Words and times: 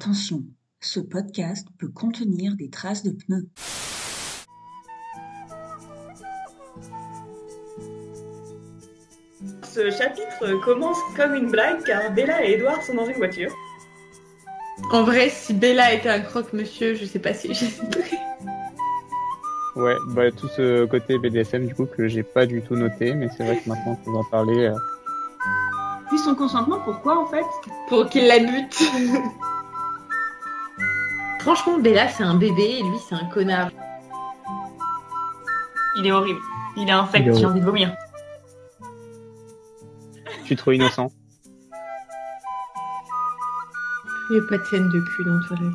Attention, 0.00 0.44
ce 0.78 1.00
podcast 1.00 1.66
peut 1.76 1.88
contenir 1.88 2.54
des 2.54 2.70
traces 2.70 3.02
de 3.02 3.10
pneus. 3.10 3.48
Ce 9.64 9.90
chapitre 9.90 10.60
commence 10.64 10.98
comme 11.16 11.34
une 11.34 11.50
blague 11.50 11.82
car 11.84 12.12
Bella 12.12 12.44
et 12.46 12.52
Edouard 12.52 12.80
sont 12.84 12.94
dans 12.94 13.06
une 13.06 13.16
voiture. 13.16 13.50
En 14.92 15.02
vrai, 15.02 15.30
si 15.30 15.52
Bella 15.52 15.92
était 15.92 16.08
un 16.08 16.20
croque-monsieur, 16.20 16.94
je 16.94 17.04
sais 17.04 17.18
pas 17.18 17.34
si 17.34 17.52
j'ai 17.52 17.66
Ouais, 19.74 19.96
bah 20.10 20.30
tout 20.30 20.48
ce 20.48 20.84
côté 20.86 21.18
BDSM 21.18 21.66
du 21.66 21.74
coup 21.74 21.86
que 21.86 22.06
j'ai 22.06 22.22
pas 22.22 22.46
du 22.46 22.62
tout 22.62 22.76
noté, 22.76 23.14
mais 23.14 23.28
c'est 23.36 23.44
vrai 23.44 23.60
que 23.60 23.68
maintenant 23.68 23.96
que 23.96 24.10
vous 24.10 24.16
en 24.16 24.24
parlez. 24.30 24.66
euh, 24.66 24.74
Puis 26.08 26.18
son 26.18 26.36
consentement, 26.36 26.78
pourquoi 26.84 27.18
en 27.20 27.26
fait? 27.26 27.44
Pour 27.88 28.08
qu'il 28.08 28.28
la 28.28 28.38
bute. 28.38 28.78
Franchement, 31.40 31.78
Bella, 31.78 32.08
c'est 32.08 32.24
un 32.24 32.34
bébé 32.34 32.78
et 32.78 32.82
lui, 32.82 32.98
c'est 33.08 33.14
un 33.14 33.24
connard. 33.26 33.70
Il 35.96 36.06
est 36.06 36.12
horrible. 36.12 36.40
Il 36.76 36.88
est 36.88 36.92
infect, 36.92 37.34
j'ai 37.34 37.46
envie 37.46 37.60
de 37.60 37.64
vomir. 37.64 37.94
Je 40.40 40.44
suis 40.44 40.56
trop 40.56 40.72
innocent. 40.72 41.10
Il 44.30 44.34
n'y 44.34 44.38
a 44.40 44.48
pas 44.48 44.58
de 44.58 44.64
scène 44.64 44.88
de 44.90 45.00
cul 45.00 45.24
dans 45.24 45.40
Toilette. 45.46 45.74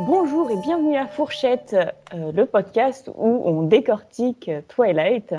Bonjour 0.00 0.50
et 0.50 0.56
bienvenue 0.56 0.96
à 0.96 1.06
Fourchette, 1.06 1.74
euh, 2.14 2.32
le 2.32 2.46
podcast 2.46 3.10
où 3.16 3.42
on 3.44 3.62
décortique 3.62 4.50
Twilight. 4.68 5.34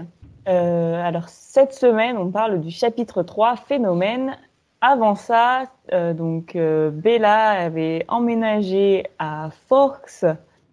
Euh, 0.48 1.02
alors 1.02 1.30
cette 1.30 1.73
semaine, 1.73 2.17
on 2.17 2.30
parle 2.30 2.59
du 2.59 2.72
chapitre 2.72 3.23
3, 3.23 3.55
Phénomène. 3.55 4.38
Avant 4.81 5.15
ça, 5.15 5.63
euh, 5.91 6.13
donc 6.13 6.55
euh, 6.55 6.89
Bella 6.89 7.49
avait 7.49 8.05
emménagé 8.08 9.03
à 9.19 9.49
Forks 9.67 10.23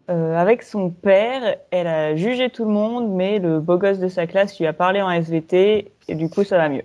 euh, 0.09 0.37
avec 0.37 0.63
son 0.63 0.91
père. 0.91 1.57
Elle 1.73 1.89
a 1.89 2.15
jugé 2.15 2.49
tout 2.49 2.65
le 2.65 2.71
monde, 2.71 3.11
mais 3.13 3.41
le 3.41 3.59
beau 3.59 3.79
gosse 3.79 3.99
de 3.99 4.07
sa 4.07 4.29
classe 4.29 4.57
lui 4.61 4.67
a 4.67 4.73
parlé 4.73 5.03
en 5.03 5.11
SVT 5.11 5.91
et 6.07 6.15
du 6.15 6.29
coup 6.29 6.45
ça 6.45 6.57
va 6.57 6.69
mieux. 6.69 6.85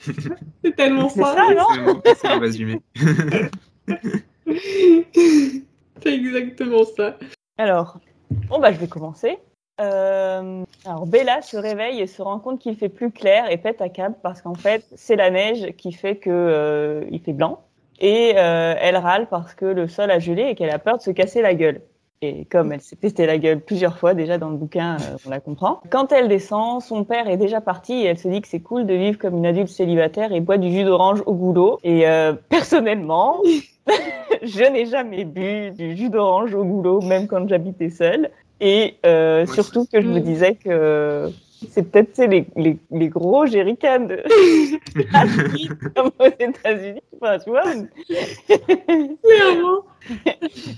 C'est 0.64 0.76
tellement 0.76 1.08
C'est 1.08 1.22
ça, 1.22 1.46
non 1.56 1.66
C'est 2.04 2.28
résumé. 2.34 2.82
C'est 6.00 6.14
exactement 6.14 6.84
ça. 6.84 7.18
Alors, 7.56 7.98
bon 8.48 8.60
bah 8.60 8.70
je 8.72 8.78
vais 8.78 8.86
commencer. 8.86 9.38
Euh, 9.80 10.64
alors 10.84 11.06
Bella 11.06 11.40
se 11.42 11.56
réveille 11.56 12.00
et 12.00 12.06
se 12.06 12.20
rend 12.20 12.40
compte 12.40 12.58
qu'il 12.58 12.76
fait 12.76 12.88
plus 12.88 13.12
clair 13.12 13.50
et 13.50 13.58
pète 13.58 13.80
à 13.80 13.88
câble 13.88 14.16
parce 14.22 14.42
qu'en 14.42 14.54
fait 14.54 14.84
c'est 14.96 15.14
la 15.14 15.30
neige 15.30 15.72
qui 15.76 15.92
fait 15.92 16.16
que 16.16 16.30
euh, 16.30 17.04
il 17.12 17.20
fait 17.20 17.32
blanc 17.32 17.60
et 18.00 18.34
euh, 18.36 18.74
elle 18.80 18.96
râle 18.96 19.28
parce 19.28 19.54
que 19.54 19.66
le 19.66 19.86
sol 19.86 20.10
a 20.10 20.18
gelé 20.18 20.42
et 20.42 20.54
qu'elle 20.56 20.70
a 20.70 20.80
peur 20.80 20.98
de 20.98 21.02
se 21.02 21.10
casser 21.10 21.42
la 21.42 21.54
gueule. 21.54 21.80
Et 22.20 22.46
comme 22.46 22.72
elle 22.72 22.80
s'est 22.80 22.96
pété 22.96 23.26
la 23.26 23.38
gueule 23.38 23.60
plusieurs 23.60 23.96
fois 23.96 24.14
déjà 24.14 24.38
dans 24.38 24.50
le 24.50 24.56
bouquin, 24.56 24.96
on 25.24 25.30
la 25.30 25.38
comprend. 25.38 25.80
Quand 25.90 26.10
elle 26.10 26.26
descend, 26.26 26.82
son 26.82 27.04
père 27.04 27.28
est 27.28 27.36
déjà 27.36 27.60
parti 27.60 27.92
et 27.92 28.06
elle 28.06 28.18
se 28.18 28.26
dit 28.26 28.40
que 28.40 28.48
c'est 28.48 28.58
cool 28.58 28.86
de 28.86 28.94
vivre 28.94 29.18
comme 29.18 29.36
une 29.36 29.46
adulte 29.46 29.68
célibataire 29.68 30.32
et 30.32 30.40
boit 30.40 30.58
du 30.58 30.72
jus 30.72 30.82
d'orange 30.82 31.22
au 31.26 31.34
goulot. 31.34 31.78
Et 31.84 32.04
personnellement, 32.48 33.40
je 34.42 34.72
n'ai 34.72 34.86
jamais 34.86 35.24
bu 35.24 35.70
du 35.70 35.96
jus 35.96 36.10
d'orange 36.10 36.54
au 36.56 36.64
goulot, 36.64 37.00
même 37.02 37.28
quand 37.28 37.48
j'habitais 37.48 37.90
seule. 37.90 38.30
Et 38.60 38.96
euh, 39.06 39.44
Moi, 39.44 39.54
surtout 39.54 39.86
que 39.86 40.00
je 40.00 40.06
me 40.08 40.20
disais 40.20 40.56
que 40.56 41.30
c'est 41.70 41.90
peut-être 41.90 42.18
les, 42.18 42.46
les, 42.56 42.78
les 42.90 43.08
gros 43.08 43.46
jerrycans 43.46 44.00
de 44.06 44.22
comme 45.94 46.10
aux 46.18 46.26
États-Unis. 46.26 47.02
Enfin, 47.20 47.38
tu 47.38 47.50
vois. 47.50 47.64
Clairement. 49.22 49.84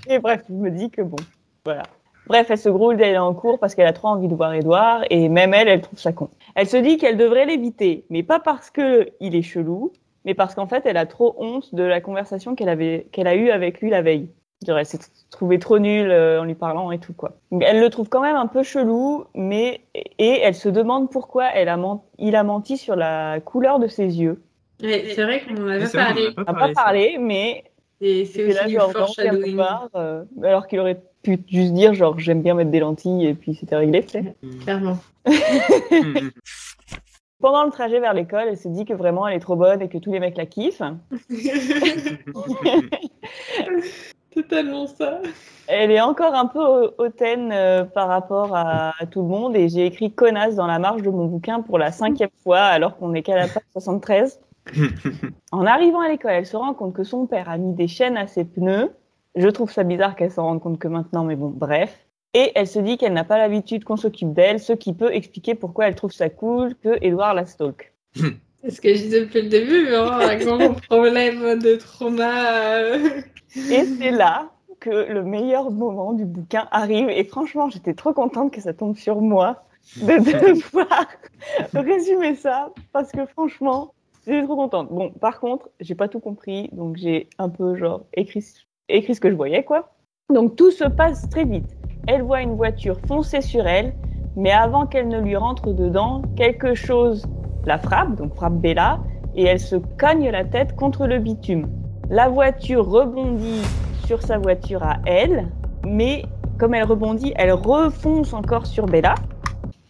Et 0.07 0.19
bref, 0.19 0.43
je 0.49 0.53
me 0.53 0.71
dis 0.71 0.89
que 0.89 1.01
bon, 1.01 1.17
voilà. 1.65 1.83
Bref, 2.27 2.47
elle 2.49 2.57
se 2.57 2.69
groule 2.69 2.97
d'aller 2.97 3.17
en 3.17 3.33
cours 3.33 3.59
parce 3.59 3.75
qu'elle 3.75 3.87
a 3.87 3.93
trop 3.93 4.09
envie 4.09 4.27
de 4.27 4.35
voir 4.35 4.53
Edouard 4.53 5.03
et 5.09 5.27
même 5.27 5.53
elle, 5.53 5.67
elle 5.67 5.81
trouve 5.81 5.99
ça 5.99 6.13
con. 6.13 6.29
Elle 6.55 6.67
se 6.67 6.77
dit 6.77 6.97
qu'elle 6.97 7.17
devrait 7.17 7.45
l'éviter, 7.45 8.05
mais 8.09 8.23
pas 8.23 8.39
parce 8.39 8.69
que 8.69 9.09
il 9.19 9.35
est 9.35 9.41
chelou, 9.41 9.91
mais 10.23 10.33
parce 10.33 10.55
qu'en 10.55 10.67
fait, 10.67 10.83
elle 10.85 10.97
a 10.97 11.05
trop 11.05 11.35
honte 11.39 11.73
de 11.73 11.83
la 11.83 11.99
conversation 11.99 12.55
qu'elle 12.55 12.69
avait, 12.69 13.07
qu'elle 13.11 13.27
a 13.27 13.35
eue 13.35 13.49
avec 13.49 13.81
lui 13.81 13.89
la 13.89 14.01
veille. 14.01 14.29
Elle 14.67 14.85
s'est 14.85 14.99
trouvée 15.31 15.57
trop 15.59 15.79
nulle 15.79 16.11
euh, 16.11 16.41
en 16.41 16.43
lui 16.43 16.53
parlant 16.55 16.91
et 16.91 16.99
tout 16.99 17.13
quoi. 17.13 17.31
Donc, 17.51 17.63
elle 17.65 17.79
le 17.79 17.89
trouve 17.89 18.09
quand 18.09 18.21
même 18.21 18.35
un 18.35 18.45
peu 18.47 18.61
chelou, 18.63 19.25
mais 19.33 19.81
et 19.95 20.39
elle 20.41 20.53
se 20.55 20.69
demande 20.69 21.09
pourquoi 21.09 21.47
elle 21.53 21.69
a 21.69 21.77
men- 21.77 22.01
il 22.19 22.35
a 22.35 22.43
menti 22.43 22.77
sur 22.77 22.95
la 22.95 23.39
couleur 23.39 23.79
de 23.79 23.87
ses 23.87 24.19
yeux. 24.19 24.41
Ouais, 24.83 25.05
c'est 25.15 25.23
vrai 25.23 25.41
qu'on 25.41 25.63
en 25.63 25.67
avait 25.67 25.85
vrai, 25.85 26.05
parlé. 26.05 26.29
on 26.37 26.43
pas 26.43 26.51
n'a 26.51 26.59
parlé. 26.59 26.73
pas 26.73 26.83
parlé, 26.83 27.17
mais 27.19 27.63
Et 28.01 28.25
c'est 28.25 28.47
là 28.47 28.61
aussi 28.61 28.69
du 28.69 28.75
genre 28.75 28.91
foreshadowing. 28.91 29.57
part, 29.57 29.89
euh, 29.95 30.23
alors 30.43 30.67
qu'il 30.67 30.79
aurait 30.79 31.01
pu 31.23 31.39
juste 31.47 31.73
dire 31.73 31.93
genre 31.95 32.17
j'aime 32.19 32.41
bien 32.43 32.53
mettre 32.55 32.69
des 32.71 32.79
lentilles 32.79 33.25
et 33.27 33.33
puis 33.33 33.55
c'était 33.55 33.75
réglé. 33.75 34.03
tu 34.03 34.09
sais. 34.09 34.35
Clairement. 34.63 34.97
Pendant 37.39 37.63
le 37.63 37.71
trajet 37.71 37.99
vers 37.99 38.13
l'école, 38.13 38.43
elle 38.49 38.57
se 38.57 38.67
dit 38.67 38.85
que 38.85 38.93
vraiment 38.93 39.27
elle 39.27 39.35
est 39.35 39.39
trop 39.39 39.55
bonne 39.55 39.81
et 39.81 39.89
que 39.89 39.97
tous 39.97 40.11
les 40.11 40.19
mecs 40.19 40.37
la 40.37 40.45
kiffent. 40.45 40.83
Totalement 44.33 44.87
ça. 44.87 45.21
Elle 45.67 45.91
est 45.91 46.01
encore 46.01 46.33
un 46.35 46.45
peu 46.47 46.59
hau- 46.59 46.91
hautaine 46.97 47.51
euh, 47.51 47.83
par 47.83 48.07
rapport 48.07 48.55
à, 48.55 48.93
à 48.99 49.05
tout 49.05 49.21
le 49.21 49.27
monde 49.27 49.55
et 49.55 49.69
j'ai 49.69 49.85
écrit 49.85 50.11
connasse 50.11 50.55
dans 50.55 50.67
la 50.67 50.79
marge 50.79 51.01
de 51.01 51.09
mon 51.09 51.25
bouquin 51.25 51.61
pour 51.61 51.77
la 51.77 51.91
cinquième 51.91 52.29
fois 52.43 52.59
alors 52.59 52.97
qu'on 52.97 53.13
est 53.13 53.21
qu'à 53.23 53.35
la 53.35 53.47
page 53.47 53.63
73. 53.73 54.39
En 55.51 55.65
arrivant 55.65 55.99
à 56.01 56.07
l'école, 56.07 56.31
elle 56.31 56.45
se 56.45 56.55
rend 56.55 56.73
compte 56.73 56.93
que 56.93 57.03
son 57.03 57.25
père 57.25 57.49
a 57.49 57.57
mis 57.57 57.73
des 57.73 57.87
chaînes 57.87 58.15
à 58.17 58.27
ses 58.27 58.45
pneus. 58.45 58.91
Je 59.35 59.47
trouve 59.49 59.71
ça 59.71 59.83
bizarre 59.83 60.15
qu'elle 60.15 60.31
s'en 60.31 60.43
rende 60.43 60.61
compte 60.61 60.79
que 60.79 60.87
maintenant, 60.87 61.23
mais 61.25 61.35
bon, 61.35 61.49
bref. 61.49 62.05
Et 62.33 62.51
elle 62.55 62.67
se 62.67 62.79
dit 62.79 62.97
qu'elle 62.97 63.11
n'a 63.13 63.25
pas 63.25 63.37
l'habitude 63.37 63.83
qu'on 63.83 63.97
s'occupe 63.97 64.31
d'elle, 64.33 64.59
ce 64.61 64.71
qui 64.73 64.93
peut 64.93 65.13
expliquer 65.13 65.55
pourquoi 65.55 65.87
elle 65.87 65.95
trouve 65.95 66.11
ça 66.13 66.29
cool 66.29 66.75
que 66.75 66.97
Edouard 67.01 67.33
la 67.33 67.45
stalk. 67.45 67.93
C'est 68.63 68.71
ce 68.71 68.81
que 68.81 68.89
je 68.95 69.01
disais 69.03 69.21
depuis 69.21 69.41
le 69.43 69.49
début, 69.49 69.83
mais 69.85 69.89
vraiment, 69.91 70.11
un 70.19 70.35
grand 70.37 70.73
problème 70.89 71.59
de 71.59 71.75
trauma. 71.75 72.77
euh, 72.79 73.21
Et 73.69 73.85
c'est 73.85 74.11
là 74.11 74.51
que 74.79 74.89
le 74.89 75.23
meilleur 75.23 75.71
moment 75.71 76.13
du 76.13 76.25
bouquin 76.25 76.67
arrive. 76.71 77.09
Et 77.09 77.23
franchement, 77.23 77.69
j'étais 77.69 77.93
trop 77.93 78.13
contente 78.13 78.53
que 78.53 78.61
ça 78.61 78.73
tombe 78.73 78.95
sur 78.97 79.21
moi 79.21 79.63
de 79.95 80.17
devoir 80.19 81.07
résumer 81.73 82.35
ça 82.35 82.73
parce 82.91 83.11
que 83.11 83.25
franchement, 83.25 83.93
j'étais 84.25 84.43
trop 84.43 84.55
contente. 84.55 84.89
Bon, 84.91 85.11
par 85.11 85.39
contre, 85.39 85.69
j'ai 85.79 85.95
pas 85.95 86.07
tout 86.07 86.19
compris, 86.19 86.69
donc 86.73 86.97
j'ai 86.97 87.29
un 87.37 87.49
peu 87.49 87.75
genre 87.75 88.05
écrit, 88.13 88.43
écrit 88.89 89.15
ce 89.15 89.21
que 89.21 89.29
je 89.29 89.35
voyais 89.35 89.63
quoi. 89.63 89.95
Donc 90.29 90.55
tout 90.55 90.71
se 90.71 90.83
passe 90.85 91.29
très 91.29 91.45
vite. 91.45 91.77
Elle 92.05 92.23
voit 92.23 92.41
une 92.41 92.55
voiture 92.55 92.99
foncer 93.01 93.41
sur 93.41 93.67
elle, 93.67 93.95
mais 94.35 94.51
avant 94.51 94.87
qu'elle 94.87 95.07
ne 95.07 95.19
lui 95.19 95.35
rentre 95.35 95.73
dedans, 95.73 96.29
quelque 96.35 96.73
chose 96.75 97.29
la 97.65 97.77
frappe, 97.77 98.15
donc 98.15 98.33
frappe 98.35 98.55
Bella, 98.55 98.99
et 99.35 99.43
elle 99.45 99.59
se 99.59 99.75
cogne 99.75 100.29
la 100.29 100.43
tête 100.43 100.75
contre 100.75 101.07
le 101.07 101.19
bitume. 101.19 101.69
La 102.09 102.27
voiture 102.29 102.85
rebondit 102.85 103.61
sur 104.05 104.21
sa 104.21 104.37
voiture 104.37 104.83
à 104.83 104.97
elle, 105.05 105.47
mais 105.85 106.25
comme 106.59 106.73
elle 106.73 106.83
rebondit, 106.83 107.33
elle 107.37 107.53
refonce 107.53 108.33
encore 108.33 108.65
sur 108.65 108.85
Bella. 108.85 109.15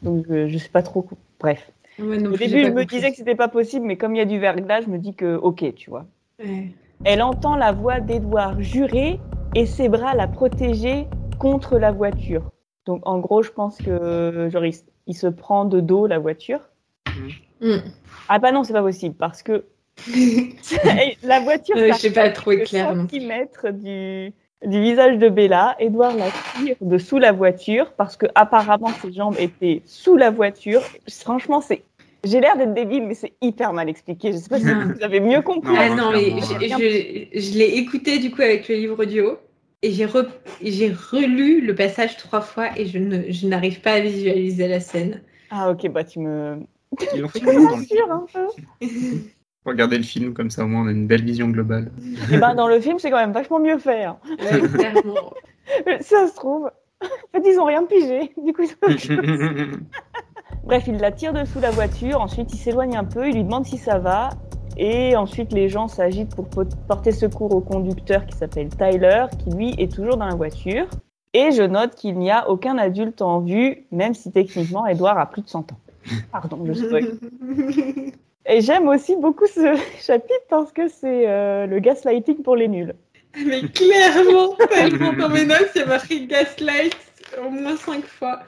Donc 0.04 0.26
je 0.30 0.58
sais 0.58 0.70
pas 0.70 0.84
trop. 0.84 1.08
Bref. 1.40 1.72
ouais, 2.00 2.18
non 2.18 2.32
Au 2.32 2.38
début, 2.38 2.64
je 2.64 2.68
me 2.70 2.82
compris. 2.82 2.86
disais 2.88 3.12
que 3.12 3.18
c'était 3.18 3.36
pas 3.36 3.48
possible, 3.48 3.86
mais 3.86 3.98
comme 3.98 4.16
il 4.16 4.20
y 4.20 4.22
a 4.22 4.26
du 4.26 4.40
verglas, 4.40 4.82
je 4.82 4.88
me 4.90 4.98
dis 5.00 5.16
que 5.16 5.36
ok, 5.36 5.74
tu 5.76 5.90
vois. 5.90 6.06
Ouais. 6.40 6.70
Elle 7.04 7.22
entend 7.24 7.56
la 7.56 7.72
voix 7.72 8.00
d'Edouard 8.00 8.62
jurer 8.62 9.20
et 9.56 9.66
ses 9.66 9.90
bras 9.90 10.14
la 10.14 10.28
protéger 10.28 11.08
contre 11.40 11.80
la 11.80 11.92
voiture. 11.92 12.44
Donc 12.86 13.02
en 13.08 13.20
gros, 13.20 13.42
je 13.42 13.52
pense 13.52 13.78
que 13.78 14.50
genre 14.52 14.64
il 15.08 15.16
se 15.16 15.28
prend 15.28 15.66
de 15.66 15.80
dos 15.80 16.06
la 16.08 16.20
voiture. 16.20 16.60
Mm. 17.62 17.78
Ah 18.30 18.40
bah 18.40 18.52
non, 18.52 18.64
c'est 18.64 18.74
pas 18.74 18.82
possible 18.82 19.16
parce 19.16 19.44
que 19.44 19.66
la 21.24 21.40
voiture 21.42 21.76
Ouais, 21.76 21.94
je 21.94 21.98
sais 21.98 22.12
pas 22.12 22.30
trop 22.30 22.52
clair 22.52 22.90
centimètres 22.90 23.70
du, 23.72 24.34
du 24.66 24.82
visage 24.82 25.18
de 25.18 25.30
Bella. 25.30 25.76
Edouard 25.80 26.16
la 26.16 26.28
tire 26.56 26.76
de 26.82 26.98
sous 26.98 27.18
la 27.20 27.32
voiture 27.32 27.94
parce 27.94 28.18
que 28.18 28.26
apparemment 28.36 28.90
ses 29.02 29.12
jambes 29.14 29.36
étaient 29.40 29.82
sous 29.86 30.18
la 30.18 30.32
voiture. 30.32 30.82
Franchement, 31.10 31.62
c'est 31.62 31.84
j'ai 32.24 32.40
l'air 32.40 32.56
d'être 32.56 32.74
débile, 32.76 33.08
mais 33.08 33.16
c'est 33.16 33.34
hyper 33.42 33.74
mal 33.74 33.90
expliqué. 33.90 34.32
Je 34.32 34.38
sais 34.38 34.50
pas 34.50 34.60
si 34.60 34.66
vous 34.66 35.04
avez 35.04 35.20
mieux 35.20 35.42
compris. 35.42 35.74
Non, 35.74 35.80
Ah 35.82 35.96
non, 35.96 36.12
mais 36.12 36.30
je, 36.42 36.68
je, 37.34 37.40
je 37.40 37.58
l'ai 37.58 37.78
écouté 37.78 38.20
du 38.20 38.30
coup 38.32 38.42
avec 38.42 38.68
le 38.70 38.76
livre 38.76 39.02
audio 39.02 39.40
et 39.82 39.92
j'ai 39.92 40.06
re- 40.06 40.28
j'ai 40.62 40.90
relu 40.90 41.62
le 41.62 41.74
passage 41.74 42.18
trois 42.18 42.42
fois 42.42 42.70
et 42.78 42.86
je 42.86 43.00
ne 43.00 43.32
je 43.32 43.48
n'arrive 43.48 43.82
pas 43.82 43.94
à 43.94 44.00
visualiser 44.02 44.68
la 44.68 44.80
scène. 44.80 45.22
Ah 45.50 45.72
ok, 45.72 45.90
bah 45.90 46.04
tu 46.04 46.20
me 46.20 46.60
Ils 47.14 47.24
ont 47.24 47.28
fait 47.30 47.40
dans 47.40 47.52
le 47.52 47.68
rassures 47.68 48.12
un 48.12 48.26
peu. 48.34 48.48
Regardez 49.66 49.98
le 49.98 50.04
film, 50.04 50.34
comme 50.34 50.50
ça 50.50 50.64
au 50.64 50.68
moins 50.68 50.84
on 50.84 50.88
a 50.88 50.92
une 50.92 51.06
belle 51.08 51.24
vision 51.24 51.48
globale. 51.50 51.92
Et 52.32 52.38
ben 52.38 52.56
dans 52.56 52.68
le 52.68 52.80
film, 52.80 52.98
c'est 53.00 53.12
quand 53.12 53.18
même 53.18 53.32
vachement 53.32 53.60
mieux 53.60 53.78
fait. 53.78 54.06
hein. 54.06 54.18
Ouais. 54.40 56.00
Ça 56.02 56.28
se 56.28 56.36
trouve. 56.36 56.66
En 57.02 57.08
fait, 57.42 57.48
ils 57.50 57.60
ont 57.60 57.66
rien 57.66 57.84
pigé. 57.86 58.34
Du 58.44 58.54
coup, 58.54 58.64
Bref, 60.64 60.84
il 60.88 60.98
la 60.98 61.12
tire 61.12 61.34
dessous 61.34 61.60
la 61.60 61.72
voiture, 61.72 62.22
ensuite 62.22 62.54
il 62.54 62.58
s'éloigne 62.58 62.96
un 62.98 63.04
peu, 63.04 63.28
il 63.28 63.36
lui 63.36 63.44
demande 63.44 63.66
si 63.66 63.78
ça 63.78 63.98
va, 64.00 64.30
Et 64.78 65.16
ensuite, 65.16 65.52
les 65.54 65.70
gens 65.70 65.88
s'agitent 65.88 66.36
pour 66.36 66.48
po- 66.50 66.64
porter 66.88 67.12
secours 67.12 67.54
au 67.56 67.62
conducteur 67.62 68.26
qui 68.26 68.36
s'appelle 68.38 68.70
Tyler, 68.70 69.26
qui 69.44 69.50
lui 69.56 69.76
est 69.78 69.92
toujours 69.92 70.18
dans 70.18 70.26
la 70.28 70.36
voiture. 70.36 70.88
Et 71.34 71.52
je 71.52 71.64
note 71.64 71.96
qu'il 71.96 72.18
n'y 72.20 72.30
a 72.32 72.50
aucun 72.50 72.78
adulte 72.78 73.22
en 73.22 73.40
vue, 73.40 73.86
même 73.92 74.14
si 74.14 74.32
techniquement 74.32 74.86
Edouard 74.86 75.18
a 75.18 75.26
plus 75.30 75.42
de 75.42 75.48
100 75.50 75.72
ans. 75.72 75.78
Pardon, 76.32 76.66
je 76.66 76.74
spoil. 76.86 77.18
Et 78.46 78.62
j'aime 78.62 78.88
aussi 78.88 79.16
beaucoup 79.16 79.46
ce 79.48 79.78
chapitre 80.00 80.46
parce 80.50 80.72
que 80.72 80.88
c'est 80.88 81.28
euh, 81.28 81.68
le 81.68 81.80
gaslighting 81.80 82.42
pour 82.44 82.56
les 82.56 82.68
nuls. 82.68 82.96
Mais 83.46 83.62
clairement, 83.62 84.56
tellement 84.70 85.14
dans 85.14 85.30
mes 85.30 85.46
notes, 85.46 85.70
il 85.76 85.80
y 85.80 85.84
a 85.84 85.88
marqué 85.88 86.26
gaslight 86.26 86.98
au 87.46 87.50
moins 87.50 87.78
cinq 87.78 88.04
fois. 88.04 88.40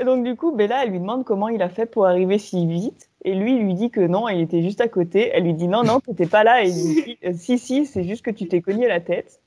Et 0.00 0.04
donc 0.04 0.24
du 0.24 0.34
coup, 0.34 0.50
Bella, 0.50 0.82
elle 0.84 0.90
lui 0.90 0.98
demande 0.98 1.24
comment 1.24 1.48
il 1.48 1.62
a 1.62 1.68
fait 1.68 1.86
pour 1.86 2.06
arriver 2.06 2.38
si 2.38 2.66
vite. 2.66 3.08
Et 3.24 3.34
lui, 3.34 3.54
il 3.54 3.62
lui 3.62 3.74
dit 3.74 3.90
que 3.90 4.00
non, 4.00 4.28
il 4.28 4.40
était 4.40 4.62
juste 4.62 4.80
à 4.80 4.88
côté. 4.88 5.30
Elle 5.32 5.44
lui 5.44 5.54
dit 5.54 5.68
non, 5.68 5.84
non, 5.84 6.00
t'étais 6.00 6.26
pas 6.26 6.42
là. 6.42 6.64
Et 6.64 6.70
il 6.70 6.74
lui 6.74 7.02
dit 7.04 7.18
euh, 7.24 7.32
si, 7.34 7.58
si, 7.58 7.86
c'est 7.86 8.02
juste 8.02 8.24
que 8.24 8.32
tu 8.32 8.48
t'es 8.48 8.60
cogné 8.60 8.88
la 8.88 8.98
tête. 8.98 9.40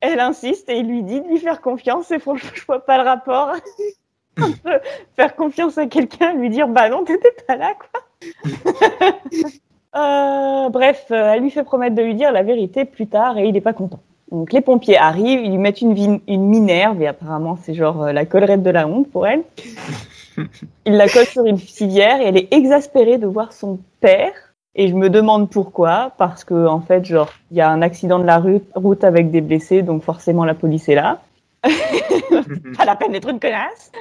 Elle 0.00 0.20
insiste 0.20 0.68
et 0.68 0.78
il 0.78 0.86
lui 0.86 1.02
dit 1.02 1.20
de 1.20 1.28
lui 1.28 1.38
faire 1.38 1.60
confiance. 1.60 2.10
Et 2.10 2.18
franchement, 2.18 2.50
je 2.54 2.64
vois 2.64 2.84
pas 2.84 2.96
le 2.98 3.04
rapport 3.04 3.52
entre 4.40 4.80
faire 5.16 5.36
confiance 5.36 5.78
à 5.78 5.86
quelqu'un 5.86 6.34
lui 6.34 6.50
dire 6.50 6.68
bah 6.68 6.88
non, 6.88 7.04
t'étais 7.04 7.34
pas 7.46 7.56
là, 7.56 7.74
quoi. 7.74 8.00
Euh, 9.96 10.68
bref, 10.68 11.06
euh, 11.10 11.32
elle 11.32 11.42
lui 11.42 11.50
fait 11.50 11.64
promettre 11.64 11.96
de 11.96 12.02
lui 12.02 12.14
dire 12.14 12.30
la 12.30 12.44
vérité 12.44 12.84
plus 12.84 13.08
tard 13.08 13.38
et 13.38 13.48
il 13.48 13.56
est 13.56 13.60
pas 13.60 13.72
content. 13.72 13.98
Donc 14.30 14.52
les 14.52 14.60
pompiers 14.60 14.96
arrivent, 14.96 15.40
ils 15.44 15.50
lui 15.50 15.58
mettent 15.58 15.80
une, 15.80 16.20
une 16.28 16.46
minerve 16.46 17.02
et 17.02 17.08
apparemment 17.08 17.58
c'est 17.60 17.74
genre 17.74 18.04
euh, 18.04 18.12
la 18.12 18.24
collerette 18.24 18.62
de 18.62 18.70
la 18.70 18.86
honte 18.86 19.10
pour 19.10 19.26
elle. 19.26 19.42
Ils 20.86 20.94
la 20.94 21.08
collent 21.08 21.26
sur 21.26 21.44
une 21.44 21.58
civière 21.58 22.20
et 22.20 22.26
elle 22.26 22.36
est 22.36 22.54
exaspérée 22.54 23.18
de 23.18 23.26
voir 23.26 23.52
son 23.52 23.80
père. 24.00 24.49
Et 24.74 24.88
je 24.88 24.94
me 24.94 25.10
demande 25.10 25.50
pourquoi, 25.50 26.12
parce 26.16 26.44
que 26.44 26.66
en 26.66 26.80
fait, 26.80 27.04
genre, 27.04 27.30
il 27.50 27.56
y 27.56 27.60
a 27.60 27.70
un 27.70 27.82
accident 27.82 28.18
de 28.18 28.24
la 28.24 28.38
route, 28.38 28.68
route 28.74 29.02
avec 29.04 29.30
des 29.30 29.40
blessés, 29.40 29.82
donc 29.82 30.02
forcément 30.02 30.44
la 30.44 30.54
police 30.54 30.88
est 30.88 30.94
là. 30.94 31.20
Pas 31.62 32.84
la 32.84 32.96
peine 32.96 33.12
d'être 33.12 33.28
une 33.28 33.40
connasse. 33.40 33.92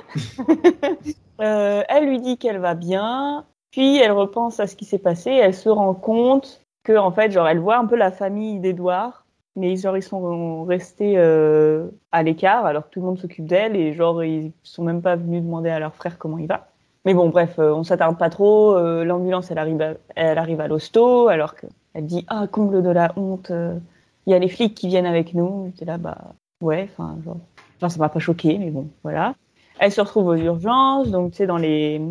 Euh, 1.41 1.83
elle 1.87 2.09
lui 2.09 2.19
dit 2.19 2.37
qu'elle 2.37 2.57
va 2.57 2.73
bien, 2.73 3.45
puis 3.71 3.95
elle 3.95 4.11
repense 4.11 4.59
à 4.59 4.67
ce 4.67 4.75
qui 4.75 4.83
s'est 4.83 4.99
passé, 4.99 5.31
et 5.31 5.37
elle 5.37 5.53
se 5.53 5.69
rend 5.69 5.93
compte 5.93 6.59
que 6.83 6.97
en 6.97 7.13
fait, 7.13 7.31
genre, 7.31 7.47
elle 7.47 7.59
voit 7.59 7.77
un 7.77 7.85
peu 7.85 7.95
la 7.95 8.11
famille 8.11 8.59
d'Edouard, 8.59 9.25
mais 9.55 9.75
genre 9.75 9.97
ils 9.97 10.03
sont 10.03 10.63
restés 10.63 11.13
euh, 11.17 11.89
à 12.11 12.23
l'écart 12.23 12.65
alors 12.65 12.85
que 12.85 12.89
tout 12.89 12.99
le 13.01 13.05
monde 13.05 13.19
s'occupe 13.19 13.45
d'elle 13.45 13.75
et 13.75 13.93
genre 13.93 14.23
ils 14.23 14.51
sont 14.63 14.83
même 14.83 15.01
pas 15.01 15.15
venus 15.15 15.43
demander 15.43 15.69
à 15.69 15.79
leur 15.79 15.95
frère 15.95 16.17
comment 16.17 16.37
il 16.37 16.47
va. 16.47 16.68
Mais 17.05 17.13
bon, 17.13 17.29
bref, 17.29 17.57
euh, 17.59 17.73
on 17.73 17.83
s'attarde 17.83 18.17
pas 18.17 18.29
trop. 18.29 18.75
euh, 18.75 19.03
L'ambulance, 19.03 19.51
elle 19.51 19.57
arrive, 19.57 19.81
à, 19.81 19.93
elle 20.15 20.37
arrive 20.37 20.59
à 20.61 20.67
l'hosto 20.67 21.27
alors 21.29 21.55
que 21.55 21.65
elle 21.93 22.05
dit 22.05 22.25
ah 22.27 22.45
comble 22.47 22.83
de 22.83 22.89
la 22.89 23.13
honte, 23.15 23.51
euh, 23.51 23.77
il 24.25 24.31
y 24.31 24.33
a 24.33 24.39
les 24.39 24.49
flics 24.49 24.75
qui 24.75 24.87
viennent 24.87 25.05
avec 25.05 25.33
nous. 25.33 25.67
J'étais 25.67 25.85
là 25.85 25.97
bah 25.97 26.17
ouais, 26.61 26.89
enfin 26.91 27.17
genre, 27.23 27.37
genre 27.81 27.91
ça 27.91 27.99
m'a 27.99 28.09
pas 28.09 28.19
choqué, 28.19 28.57
mais 28.57 28.69
bon 28.69 28.87
voilà. 29.03 29.33
Elle 29.79 29.91
se 29.91 30.01
retrouve 30.01 30.27
aux 30.27 30.35
urgences, 30.35 31.09
donc 31.09 31.31
tu 31.31 31.37
sais 31.37 31.47
dans 31.47 31.57
les 31.57 32.01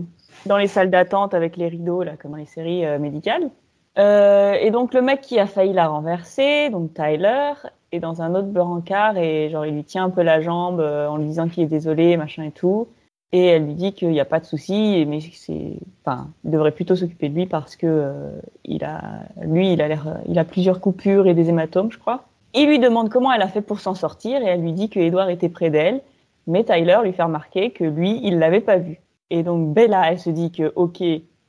dans 0.46 0.56
les 0.56 0.69
salles 0.69 0.91
d'attente 0.91 1.34
avec 1.34 1.56
les 1.56 1.69
rideaux 1.69 2.02
là 2.02 2.17
comme 2.17 2.32
dans 2.32 2.38
les 2.38 2.46
séries 2.46 2.84
médicales. 2.99 3.50
Et 3.96 4.70
donc 4.70 4.94
le 4.94 5.02
mec 5.02 5.20
qui 5.20 5.38
a 5.38 5.46
failli 5.46 5.73
la 5.73 5.88
renverser, 5.88 6.70
donc 6.70 6.94
Tyler, 6.94 7.52
est 7.93 8.00
dans 8.00 8.23
un 8.23 8.34
autre 8.34 8.49
brancard 8.49 9.17
et 9.19 9.50
genre 9.50 9.67
il 9.67 9.75
lui 9.75 9.84
tient 9.84 10.05
un 10.05 10.11
peu 10.11 10.23
la 10.23 10.41
jambe 10.41 10.81
en 10.81 11.17
lui 11.19 11.26
disant 11.26 11.49
qu'il 11.49 11.64
est 11.64 11.67
désolé, 11.67 12.17
machin 12.17 12.44
et 12.44 12.52
tout. 12.52 12.88
Et 13.32 13.44
elle 13.44 13.66
lui 13.66 13.75
dit 13.75 13.92
qu'il 13.92 14.08
n'y 14.08 14.20
a 14.20 14.25
pas 14.25 14.40
de 14.40 14.46
souci, 14.46 15.04
mais 15.06 15.20
c'est, 15.20 15.75
enfin, 16.02 16.28
il 16.44 16.50
devrait 16.50 16.72
plutôt 16.72 16.96
s'occuper 16.96 17.28
de 17.28 17.34
lui 17.34 17.46
parce 17.46 17.76
que 17.76 17.86
euh, 17.86 18.30
il 18.64 18.84
a, 18.84 19.20
lui, 19.42 19.75
il 19.75 19.82
a 19.82 19.88
l'air, 19.88 20.19
il 20.26 20.38
a 20.38 20.44
plusieurs 20.44 20.80
coupures 20.80 21.26
et 21.26 21.34
des 21.34 21.50
hématomes, 21.50 21.92
je 21.92 21.98
crois. 21.98 22.25
Il 22.54 22.69
lui 22.69 22.78
demande 22.78 23.10
comment 23.10 23.30
elle 23.30 23.42
a 23.42 23.48
fait 23.48 23.60
pour 23.60 23.80
s'en 23.80 23.94
sortir 23.94 24.40
et 24.40 24.46
elle 24.46 24.62
lui 24.62 24.72
dit 24.72 24.88
que 24.88 24.98
Edward 24.98 25.28
était 25.28 25.50
près 25.50 25.69
d'elle, 25.69 26.00
mais 26.46 26.64
Tyler 26.64 26.98
lui 27.04 27.12
fait 27.12 27.22
remarquer 27.22 27.70
que 27.70 27.84
lui, 27.84 28.20
il 28.25 28.38
l'avait 28.38 28.62
pas 28.62 28.78
vu. 28.78 28.98
Et 29.28 29.42
donc 29.42 29.74
Bella, 29.74 30.10
elle 30.10 30.19
se 30.19 30.31
dit 30.31 30.50
que 30.50 30.72
ok, 30.74 31.02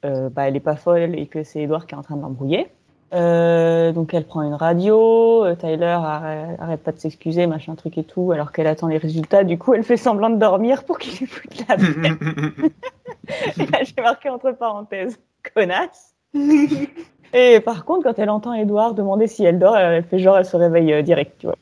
euh, 0.06 0.30
bah, 0.30 0.50
elle 0.50 0.58
est 0.58 0.62
pas 0.62 0.76
folle 0.76 1.18
et 1.18 1.28
que 1.28 1.44
c'est 1.44 1.62
Edward 1.62 1.86
qui 1.86 1.96
est 1.96 1.98
en 1.98 2.02
train 2.02 2.18
de 2.18 2.22
l'embrouiller. 2.22 2.68
Euh, 3.12 3.92
donc 3.92 4.14
elle 4.14 4.26
prend 4.26 4.44
une 4.44 4.54
radio, 4.54 5.44
euh, 5.44 5.56
Tyler 5.56 5.86
arrête, 5.86 6.60
arrête 6.60 6.84
pas 6.84 6.92
de 6.92 7.00
s'excuser, 7.00 7.48
machin 7.48 7.74
truc 7.76 7.98
et 7.98 8.04
tout, 8.04 8.32
alors 8.32 8.52
qu'elle 8.52 8.68
attend 8.68 8.88
les 8.88 8.98
résultats. 8.98 9.44
Du 9.44 9.58
coup, 9.58 9.74
elle 9.74 9.84
fait 9.84 9.98
semblant 9.98 10.30
de 10.30 10.38
dormir 10.38 10.84
pour 10.84 11.00
qu'il 11.00 11.18
lui 11.18 11.26
foute 11.26 11.68
la 11.68 11.76
paix. 11.78 12.64
et 13.58 13.66
là, 13.66 13.80
j'ai 13.84 14.02
marqué 14.02 14.30
entre 14.30 14.52
parenthèses, 14.52 15.20
connasse. 15.56 16.14
et 17.34 17.60
par 17.62 17.86
contre, 17.86 18.04
quand 18.04 18.20
elle 18.20 18.30
entend 18.30 18.54
Edouard 18.54 18.94
demander 18.94 19.28
si 19.28 19.44
elle 19.44 19.58
dort, 19.58 19.78
elle 19.78 20.04
fait 20.04 20.20
genre, 20.20 20.38
elle 20.38 20.46
se 20.46 20.58
réveille 20.58 20.94
euh, 20.94 21.02
direct, 21.02 21.36
tu 21.40 21.48
vois. 21.48 21.56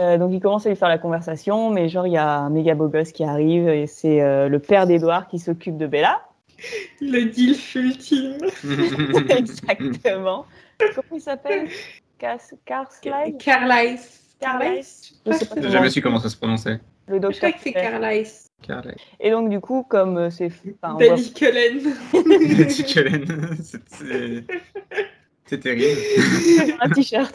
Euh, 0.00 0.18
donc 0.18 0.32
il 0.32 0.40
commence 0.40 0.66
à 0.66 0.70
lui 0.70 0.76
faire 0.76 0.88
la 0.88 0.98
conversation, 0.98 1.70
mais 1.70 1.88
genre 1.88 2.06
il 2.06 2.14
y 2.14 2.16
a 2.16 2.38
un 2.38 2.50
méga 2.50 2.74
beau 2.74 2.88
gosse 2.88 3.12
qui 3.12 3.22
arrive 3.22 3.68
et 3.68 3.86
c'est 3.86 4.20
euh, 4.22 4.48
le 4.48 4.58
père 4.58 4.86
d'Edouard 4.86 5.28
qui 5.28 5.38
s'occupe 5.38 5.76
de 5.76 5.86
Bella. 5.86 6.20
Le 7.00 7.26
deal 7.26 7.56
ultime. 7.76 8.38
Exactement. 9.28 10.46
Comment 10.78 11.14
il 11.14 11.20
s'appelle? 11.20 11.68
Carlisle? 12.18 13.98
Carlisle 14.40 15.14
Je 15.26 15.32
sais 15.32 15.46
pas 15.46 15.54
J'ai 15.60 15.70
jamais 15.70 15.90
su 15.90 16.00
comment 16.00 16.18
ça 16.18 16.28
se 16.28 16.36
prononçait. 16.36 16.80
Le 17.06 17.16
Je 17.16 17.18
crois 17.18 17.30
docteur. 17.30 17.52
que 17.52 17.58
c'est 17.58 17.72
fait. 17.72 17.72
Carlisle. 17.72 18.32
Carlisle. 18.62 18.96
Et 19.20 19.30
donc 19.30 19.50
du 19.50 19.60
coup, 19.60 19.84
comme 19.88 20.16
euh, 20.16 20.30
c'est, 20.30 20.50
enfin, 20.82 20.96
Daddy 20.98 21.32
Cullen. 21.32 21.80
Petit 22.12 22.84
Cullen. 22.84 23.24
C'est 25.46 25.60
terrible. 25.60 26.00
un 26.80 26.88
t-shirt. 26.90 27.34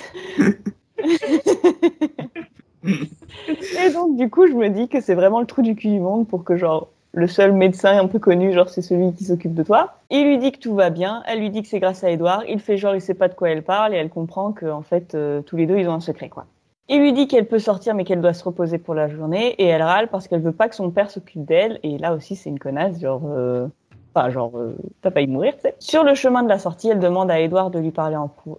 Et 2.83 3.89
donc, 3.91 4.17
du 4.17 4.29
coup, 4.29 4.47
je 4.47 4.53
me 4.53 4.69
dis 4.69 4.87
que 4.87 5.01
c'est 5.01 5.15
vraiment 5.15 5.41
le 5.41 5.45
trou 5.45 5.61
du 5.61 5.75
cul 5.75 5.89
du 5.89 5.99
monde 5.99 6.27
pour 6.27 6.43
que, 6.43 6.55
genre, 6.57 6.89
le 7.13 7.27
seul 7.27 7.53
médecin 7.53 7.97
un 7.97 8.07
peu 8.07 8.19
connu, 8.19 8.53
genre, 8.53 8.69
c'est 8.69 8.81
celui 8.81 9.13
qui 9.13 9.25
s'occupe 9.25 9.53
de 9.53 9.63
toi. 9.63 9.95
Il 10.09 10.25
lui 10.25 10.37
dit 10.37 10.51
que 10.51 10.59
tout 10.59 10.75
va 10.75 10.89
bien. 10.89 11.23
Elle 11.27 11.39
lui 11.39 11.49
dit 11.49 11.61
que 11.61 11.67
c'est 11.67 11.79
grâce 11.79 12.03
à 12.03 12.11
Edouard. 12.11 12.43
Il 12.47 12.59
fait 12.59 12.77
genre, 12.77 12.95
il 12.95 13.01
sait 13.01 13.13
pas 13.13 13.27
de 13.27 13.33
quoi 13.33 13.49
elle 13.49 13.63
parle 13.63 13.93
et 13.93 13.97
elle 13.97 14.09
comprend 14.09 14.51
que, 14.51 14.67
en 14.67 14.81
fait, 14.81 15.15
euh, 15.15 15.41
tous 15.41 15.57
les 15.57 15.65
deux, 15.65 15.77
ils 15.77 15.89
ont 15.89 15.93
un 15.93 15.99
secret, 15.99 16.29
quoi. 16.29 16.45
Il 16.87 17.01
lui 17.01 17.13
dit 17.13 17.27
qu'elle 17.27 17.47
peut 17.47 17.59
sortir, 17.59 17.93
mais 17.93 18.03
qu'elle 18.03 18.21
doit 18.21 18.33
se 18.33 18.43
reposer 18.43 18.79
pour 18.79 18.95
la 18.95 19.07
journée. 19.07 19.53
Et 19.59 19.65
elle 19.65 19.83
râle 19.83 20.07
parce 20.07 20.27
qu'elle 20.27 20.41
veut 20.41 20.51
pas 20.51 20.69
que 20.69 20.75
son 20.75 20.91
père 20.91 21.11
s'occupe 21.11 21.45
d'elle. 21.45 21.79
Et 21.83 21.97
là 21.97 22.13
aussi, 22.13 22.35
c'est 22.35 22.49
une 22.49 22.59
connasse, 22.59 22.99
genre, 22.99 23.21
euh, 23.25 23.67
Enfin, 24.15 24.29
genre, 24.31 24.57
euh, 24.57 24.75
t'as 25.01 25.11
pas 25.11 25.21
y 25.21 25.27
mourir, 25.27 25.53
tu 25.55 25.61
sais. 25.61 25.75
Sur 25.79 26.03
le 26.03 26.15
chemin 26.15 26.41
de 26.41 26.49
la 26.49 26.57
sortie, 26.57 26.89
elle 26.89 26.99
demande 26.99 27.29
à 27.29 27.39
Edouard 27.39 27.69
de 27.69 27.79
lui 27.79 27.91
parler 27.91 28.17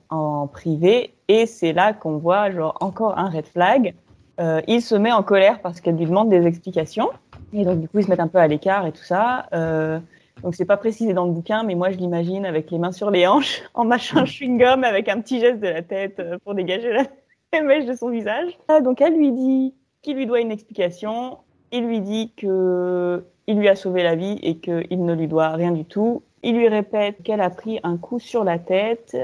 en, 0.08 0.46
privé. 0.46 1.14
Et 1.28 1.46
c'est 1.46 1.72
là 1.72 1.92
qu'on 1.92 2.18
voit, 2.18 2.50
genre, 2.50 2.76
encore 2.80 3.18
un 3.18 3.28
red 3.28 3.46
flag. 3.46 3.94
Euh, 4.40 4.60
il 4.68 4.80
se 4.80 4.94
met 4.94 5.12
en 5.12 5.22
colère 5.22 5.60
parce 5.60 5.80
qu'elle 5.80 5.96
lui 5.96 6.06
demande 6.06 6.28
des 6.28 6.46
explications. 6.46 7.10
Et 7.52 7.64
donc, 7.64 7.80
du 7.80 7.88
coup, 7.88 7.98
ils 7.98 8.04
se 8.04 8.10
mettent 8.10 8.20
un 8.20 8.28
peu 8.28 8.38
à 8.38 8.46
l'écart 8.46 8.86
et 8.86 8.92
tout 8.92 9.02
ça. 9.02 9.46
Euh, 9.52 9.98
donc, 10.42 10.54
c'est 10.54 10.64
pas 10.64 10.76
précisé 10.76 11.12
dans 11.12 11.26
le 11.26 11.32
bouquin, 11.32 11.62
mais 11.62 11.74
moi, 11.74 11.90
je 11.90 11.96
l'imagine 11.96 12.46
avec 12.46 12.70
les 12.70 12.78
mains 12.78 12.92
sur 12.92 13.10
les 13.10 13.26
hanches, 13.26 13.62
en 13.74 13.84
mâchant 13.84 14.18
un 14.18 14.24
chewing-gum, 14.24 14.84
avec 14.84 15.08
un 15.08 15.20
petit 15.20 15.40
geste 15.40 15.60
de 15.60 15.68
la 15.68 15.82
tête 15.82 16.20
euh, 16.20 16.38
pour 16.44 16.54
dégager 16.54 16.92
la 16.92 17.04
la 17.52 17.62
mèche 17.62 17.86
de 17.86 17.94
son 17.94 18.10
visage. 18.10 18.58
Ah, 18.68 18.80
donc, 18.80 19.00
elle 19.00 19.16
lui 19.16 19.32
dit 19.32 19.74
qu'il 20.02 20.16
lui 20.16 20.26
doit 20.26 20.40
une 20.40 20.52
explication. 20.52 21.38
Il 21.72 21.86
lui 21.86 22.00
dit 22.00 22.32
que 22.36 23.24
il 23.46 23.58
lui 23.58 23.68
a 23.68 23.74
sauvé 23.74 24.02
la 24.02 24.14
vie 24.14 24.38
et 24.42 24.58
qu'il 24.58 25.04
ne 25.04 25.14
lui 25.14 25.26
doit 25.26 25.48
rien 25.48 25.72
du 25.72 25.84
tout. 25.84 26.22
Il 26.42 26.56
lui 26.56 26.68
répète 26.68 27.22
qu'elle 27.22 27.40
a 27.40 27.50
pris 27.50 27.80
un 27.82 27.96
coup 27.96 28.18
sur 28.18 28.44
la 28.44 28.58
tête. 28.58 29.16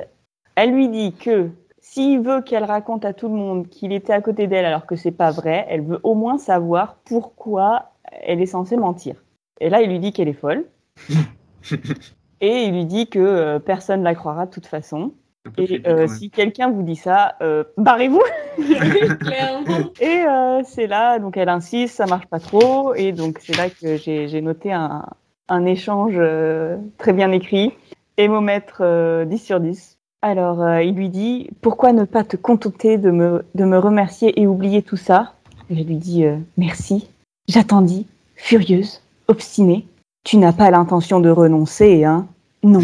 Elle 0.56 0.72
lui 0.72 0.88
dit 0.88 1.12
que 1.12 1.50
s'il 1.78 2.20
veut 2.20 2.40
qu'elle 2.40 2.64
raconte 2.64 3.04
à 3.04 3.12
tout 3.12 3.28
le 3.28 3.34
monde 3.34 3.68
qu'il 3.68 3.92
était 3.92 4.12
à 4.12 4.20
côté 4.20 4.48
d'elle 4.48 4.64
alors 4.64 4.86
que 4.86 4.96
c'est 4.96 5.12
pas 5.12 5.30
vrai, 5.30 5.66
elle 5.68 5.82
veut 5.82 6.00
au 6.02 6.14
moins 6.14 6.38
savoir 6.38 6.96
pourquoi 7.04 7.92
elle 8.22 8.40
est 8.40 8.46
censée 8.46 8.76
mentir. 8.76 9.16
Et 9.60 9.70
là, 9.70 9.82
il 9.82 9.90
lui 9.90 9.98
dit 9.98 10.12
qu'elle 10.12 10.28
est 10.28 10.32
folle. 10.32 10.64
et 12.40 12.64
il 12.64 12.72
lui 12.72 12.84
dit 12.84 13.08
que 13.08 13.18
euh, 13.18 13.58
personne 13.58 14.00
ne 14.00 14.04
la 14.04 14.14
croira 14.14 14.46
de 14.46 14.50
toute 14.50 14.66
façon. 14.66 15.12
Et 15.58 15.82
euh, 15.86 16.08
si 16.08 16.30
quelqu'un 16.30 16.70
vous 16.70 16.82
dit 16.82 16.96
ça, 16.96 17.36
euh, 17.40 17.62
barrez-vous 17.76 18.22
et 20.00 20.24
euh, 20.26 20.62
c'est 20.64 20.88
là, 20.88 21.18
donc 21.18 21.36
elle 21.36 21.48
insiste, 21.48 21.94
ça 21.96 22.06
marche 22.06 22.26
pas 22.26 22.40
trop, 22.40 22.94
et 22.94 23.12
donc 23.12 23.38
c'est 23.40 23.56
là 23.56 23.70
que 23.70 23.96
j'ai 23.96 24.26
j'ai 24.26 24.40
noté 24.40 24.72
un, 24.72 25.04
un 25.48 25.64
échange 25.64 26.14
euh, 26.16 26.76
très 26.98 27.12
bien 27.12 27.30
écrit, 27.32 27.72
hémomètre 28.16 28.78
euh, 28.80 29.24
10 29.24 29.38
sur 29.38 29.60
10. 29.60 29.98
Alors 30.22 30.62
euh, 30.62 30.82
il 30.82 30.94
lui 30.94 31.08
dit, 31.08 31.50
pourquoi 31.60 31.92
ne 31.92 32.04
pas 32.04 32.24
te 32.24 32.36
contenter 32.36 32.98
de 32.98 33.10
me, 33.10 33.44
de 33.54 33.64
me 33.64 33.78
remercier 33.78 34.40
et 34.40 34.46
oublier 34.46 34.82
tout 34.82 34.96
ça? 34.96 35.34
Je 35.70 35.82
lui 35.82 35.96
dis, 35.96 36.24
euh, 36.24 36.36
merci, 36.56 37.08
j'attendis, 37.48 38.06
furieuse, 38.36 39.02
obstinée. 39.28 39.86
Tu 40.24 40.36
n'as 40.38 40.52
pas 40.52 40.70
l'intention 40.70 41.20
de 41.20 41.30
renoncer, 41.30 42.04
hein? 42.04 42.26
Non. 42.62 42.80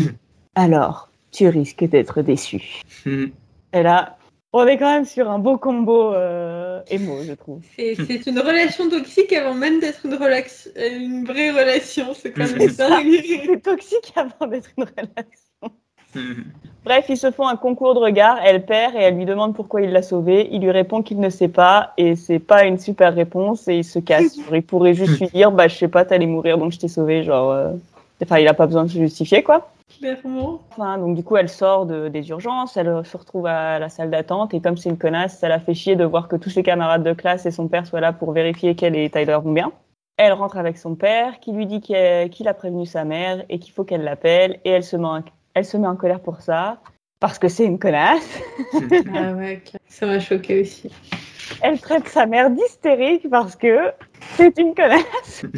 Alors, 0.54 1.08
tu 1.32 1.48
risques 1.48 1.84
d'être 1.84 2.22
déçu. 2.22 2.82
Hmm. 3.04 3.26
Et 3.72 3.82
là, 3.82 4.16
On 4.54 4.66
est 4.66 4.76
quand 4.76 4.92
même 4.92 5.06
sur 5.06 5.30
un 5.30 5.38
beau 5.38 5.56
combo 5.56 6.12
euh, 6.12 6.82
émo, 6.90 7.22
je 7.24 7.32
trouve. 7.32 7.62
C'est 7.76 8.26
une 8.26 8.38
relation 8.38 8.90
toxique 8.90 9.32
avant 9.32 9.54
même 9.54 9.80
d'être 9.80 10.04
une, 10.04 10.12
relax- 10.14 10.68
une 10.76 11.24
vraie 11.24 11.50
relation. 11.52 12.12
C'est 12.12 12.32
quand 12.32 12.44
même 12.46 12.60
C'est 12.60 12.68
ça. 12.68 12.90
dingue. 12.90 13.18
C'est 13.24 13.62
toxique 13.62 14.12
avant 14.14 14.46
d'être 14.48 14.68
une 14.76 14.84
relation. 14.84 15.51
Bref, 16.84 17.04
ils 17.08 17.16
se 17.16 17.30
font 17.30 17.46
un 17.46 17.56
concours 17.56 17.94
de 17.94 18.00
regard. 18.00 18.38
Elle 18.42 18.64
perd 18.64 18.96
et 18.96 18.98
elle 18.98 19.16
lui 19.16 19.24
demande 19.24 19.54
pourquoi 19.54 19.82
il 19.82 19.92
l'a 19.92 20.02
sauvée. 20.02 20.48
Il 20.50 20.62
lui 20.62 20.70
répond 20.72 21.02
qu'il 21.02 21.20
ne 21.20 21.30
sait 21.30 21.48
pas 21.48 21.92
et 21.96 22.16
c'est 22.16 22.40
pas 22.40 22.64
une 22.64 22.78
super 22.78 23.14
réponse 23.14 23.68
et 23.68 23.76
il 23.76 23.84
se 23.84 24.00
casse. 24.00 24.36
Il 24.52 24.62
pourrait 24.62 24.94
juste 24.94 25.20
lui 25.20 25.28
dire, 25.28 25.52
bah 25.52 25.68
je 25.68 25.76
sais 25.76 25.88
pas, 25.88 26.04
t'allais 26.04 26.26
mourir 26.26 26.58
donc 26.58 26.72
je 26.72 26.78
t'ai 26.78 26.88
sauvée. 26.88 27.22
Genre, 27.22 27.52
euh, 27.52 27.72
enfin, 28.22 28.38
il 28.38 28.48
a 28.48 28.54
pas 28.54 28.66
besoin 28.66 28.84
de 28.84 28.88
se 28.88 28.98
justifier 28.98 29.42
quoi. 29.44 29.70
Clairement. 29.98 30.60
Enfin, 30.70 30.98
donc 30.98 31.14
du 31.14 31.22
coup, 31.22 31.36
elle 31.36 31.48
sort 31.48 31.86
de, 31.86 32.08
des 32.08 32.28
urgences, 32.30 32.76
elle 32.76 33.04
se 33.04 33.16
retrouve 33.16 33.46
à 33.46 33.78
la 33.78 33.88
salle 33.88 34.10
d'attente 34.10 34.54
et 34.54 34.60
comme 34.60 34.76
c'est 34.76 34.88
une 34.88 34.98
connasse, 34.98 35.38
ça 35.38 35.48
la 35.48 35.60
fait 35.60 35.74
chier 35.74 35.96
de 35.96 36.04
voir 36.04 36.28
que 36.28 36.36
tous 36.36 36.50
ses 36.50 36.62
camarades 36.62 37.04
de 37.04 37.12
classe 37.12 37.46
et 37.46 37.50
son 37.50 37.68
père 37.68 37.86
soient 37.86 38.00
là 38.00 38.12
pour 38.12 38.32
vérifier 38.32 38.74
qu'elle 38.74 38.96
et 38.96 39.10
Tyler 39.10 39.38
vont 39.42 39.52
bien. 39.52 39.70
Elle 40.16 40.32
rentre 40.32 40.56
avec 40.56 40.78
son 40.78 40.94
père 40.94 41.40
qui 41.40 41.52
lui 41.52 41.66
dit 41.66 41.80
qu'il 41.80 42.48
a 42.48 42.54
prévenu 42.54 42.86
sa 42.86 43.04
mère 43.04 43.44
et 43.48 43.58
qu'il 43.58 43.72
faut 43.72 43.84
qu'elle 43.84 44.02
l'appelle 44.02 44.58
et 44.64 44.70
elle 44.70 44.84
se, 44.84 44.96
met 44.96 45.06
en, 45.06 45.22
elle 45.54 45.64
se 45.64 45.76
met 45.76 45.86
en 45.86 45.96
colère 45.96 46.20
pour 46.20 46.40
ça 46.40 46.78
parce 47.20 47.38
que 47.38 47.48
c'est 47.48 47.64
une 47.64 47.78
connasse. 47.78 48.40
Ah 49.14 49.32
ouais, 49.32 49.62
clair. 49.64 49.80
ça 49.88 50.06
m'a 50.06 50.18
choqué 50.18 50.60
aussi. 50.62 50.90
Elle 51.60 51.80
traite 51.80 52.08
sa 52.08 52.26
mère 52.26 52.50
d'hystérique 52.50 53.28
parce 53.30 53.56
que 53.56 53.92
c'est 54.36 54.58
une 54.58 54.74
connasse. 54.74 55.46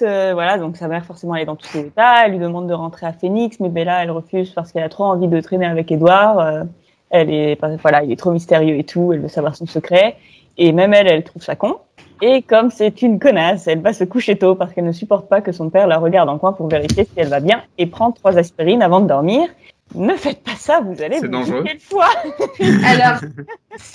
Euh, 0.00 0.32
voilà, 0.32 0.58
donc 0.58 0.76
sa 0.76 0.88
mère 0.88 1.04
forcément 1.04 1.36
elle 1.36 1.42
est 1.42 1.46
dans 1.46 1.54
tous 1.54 1.68
ses 1.68 1.80
états. 1.86 2.26
Elle 2.26 2.32
lui 2.32 2.38
demande 2.40 2.66
de 2.66 2.72
rentrer 2.72 3.06
à 3.06 3.12
Phoenix, 3.12 3.60
mais 3.60 3.68
Bella 3.68 4.02
elle 4.02 4.10
refuse 4.10 4.50
parce 4.50 4.72
qu'elle 4.72 4.82
a 4.82 4.88
trop 4.88 5.04
envie 5.04 5.28
de 5.28 5.40
traîner 5.40 5.66
avec 5.66 5.92
Edouard. 5.92 6.40
Euh, 6.40 6.64
elle 7.10 7.30
est, 7.30 7.60
voilà, 7.82 8.02
il 8.02 8.10
est 8.10 8.16
trop 8.16 8.32
mystérieux 8.32 8.76
et 8.76 8.82
tout. 8.82 9.12
Elle 9.12 9.20
veut 9.20 9.28
savoir 9.28 9.54
son 9.54 9.66
secret. 9.66 10.16
Et 10.58 10.72
même 10.72 10.92
elle, 10.92 11.06
elle 11.06 11.22
trouve 11.22 11.42
ça 11.42 11.54
con. 11.54 11.76
Et 12.24 12.40
comme 12.40 12.70
c'est 12.70 13.02
une 13.02 13.18
connasse, 13.18 13.66
elle 13.66 13.80
va 13.80 13.92
se 13.92 14.04
coucher 14.04 14.38
tôt 14.38 14.54
parce 14.54 14.72
qu'elle 14.72 14.84
ne 14.84 14.92
supporte 14.92 15.28
pas 15.28 15.40
que 15.40 15.50
son 15.50 15.70
père 15.70 15.88
la 15.88 15.98
regarde 15.98 16.28
en 16.28 16.38
coin 16.38 16.52
pour 16.52 16.68
vérifier 16.68 17.04
si 17.04 17.10
elle 17.16 17.26
va 17.26 17.40
bien 17.40 17.64
et 17.78 17.86
prend 17.86 18.12
trois 18.12 18.38
aspirines 18.38 18.80
avant 18.80 19.00
de 19.00 19.08
dormir. 19.08 19.48
Ne 19.96 20.14
faites 20.14 20.40
pas 20.42 20.54
ça, 20.56 20.80
vous 20.80 21.02
allez 21.02 21.16
C'est 21.16 21.26
vous 21.26 21.32
dangereux. 21.32 21.64
le 21.64 21.78
foie. 21.80 22.08
Alors, 22.86 23.18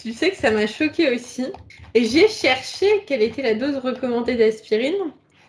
tu 0.04 0.12
sais 0.12 0.32
que 0.32 0.36
ça 0.36 0.52
m'a 0.52 0.68
choqué 0.68 1.16
aussi. 1.16 1.46
Et 1.94 2.04
j'ai 2.04 2.28
cherché 2.28 2.86
quelle 3.08 3.22
était 3.22 3.42
la 3.42 3.56
dose 3.56 3.78
recommandée 3.78 4.36
d'aspirine. 4.36 4.94